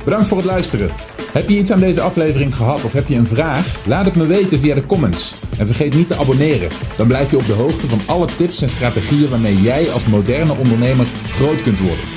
Bedankt 0.04 0.28
voor 0.28 0.38
het 0.38 0.46
luisteren. 0.46 0.92
Heb 1.32 1.50
je 1.50 1.58
iets 1.58 1.72
aan 1.72 1.80
deze 1.80 2.02
aflevering 2.02 2.56
gehad 2.56 2.86
of 2.86 2.94
heb 2.94 3.08
je 3.08 3.16
een 3.16 3.28
vraag? 3.28 3.86
Laat 3.86 4.06
het 4.06 4.16
me 4.16 4.26
weten 4.26 4.60
via 4.60 4.76
de 4.76 4.86
comments. 4.86 5.34
En 5.58 5.66
vergeet 5.66 5.96
niet 5.96 6.08
te 6.08 6.16
abonneren. 6.16 6.70
Dan 6.98 7.08
blijf 7.08 7.32
je 7.32 7.38
op 7.38 7.46
de 7.46 7.54
hoogte 7.54 7.88
van 7.88 8.00
alle 8.06 8.28
tips 8.38 8.62
en 8.62 8.70
strategieën 8.70 9.30
waarmee 9.30 9.62
jij 9.62 9.92
als 9.92 10.06
moderne 10.06 10.58
ondernemer 10.58 11.06
groot 11.06 11.62
kunt 11.62 11.80
worden. 11.80 12.17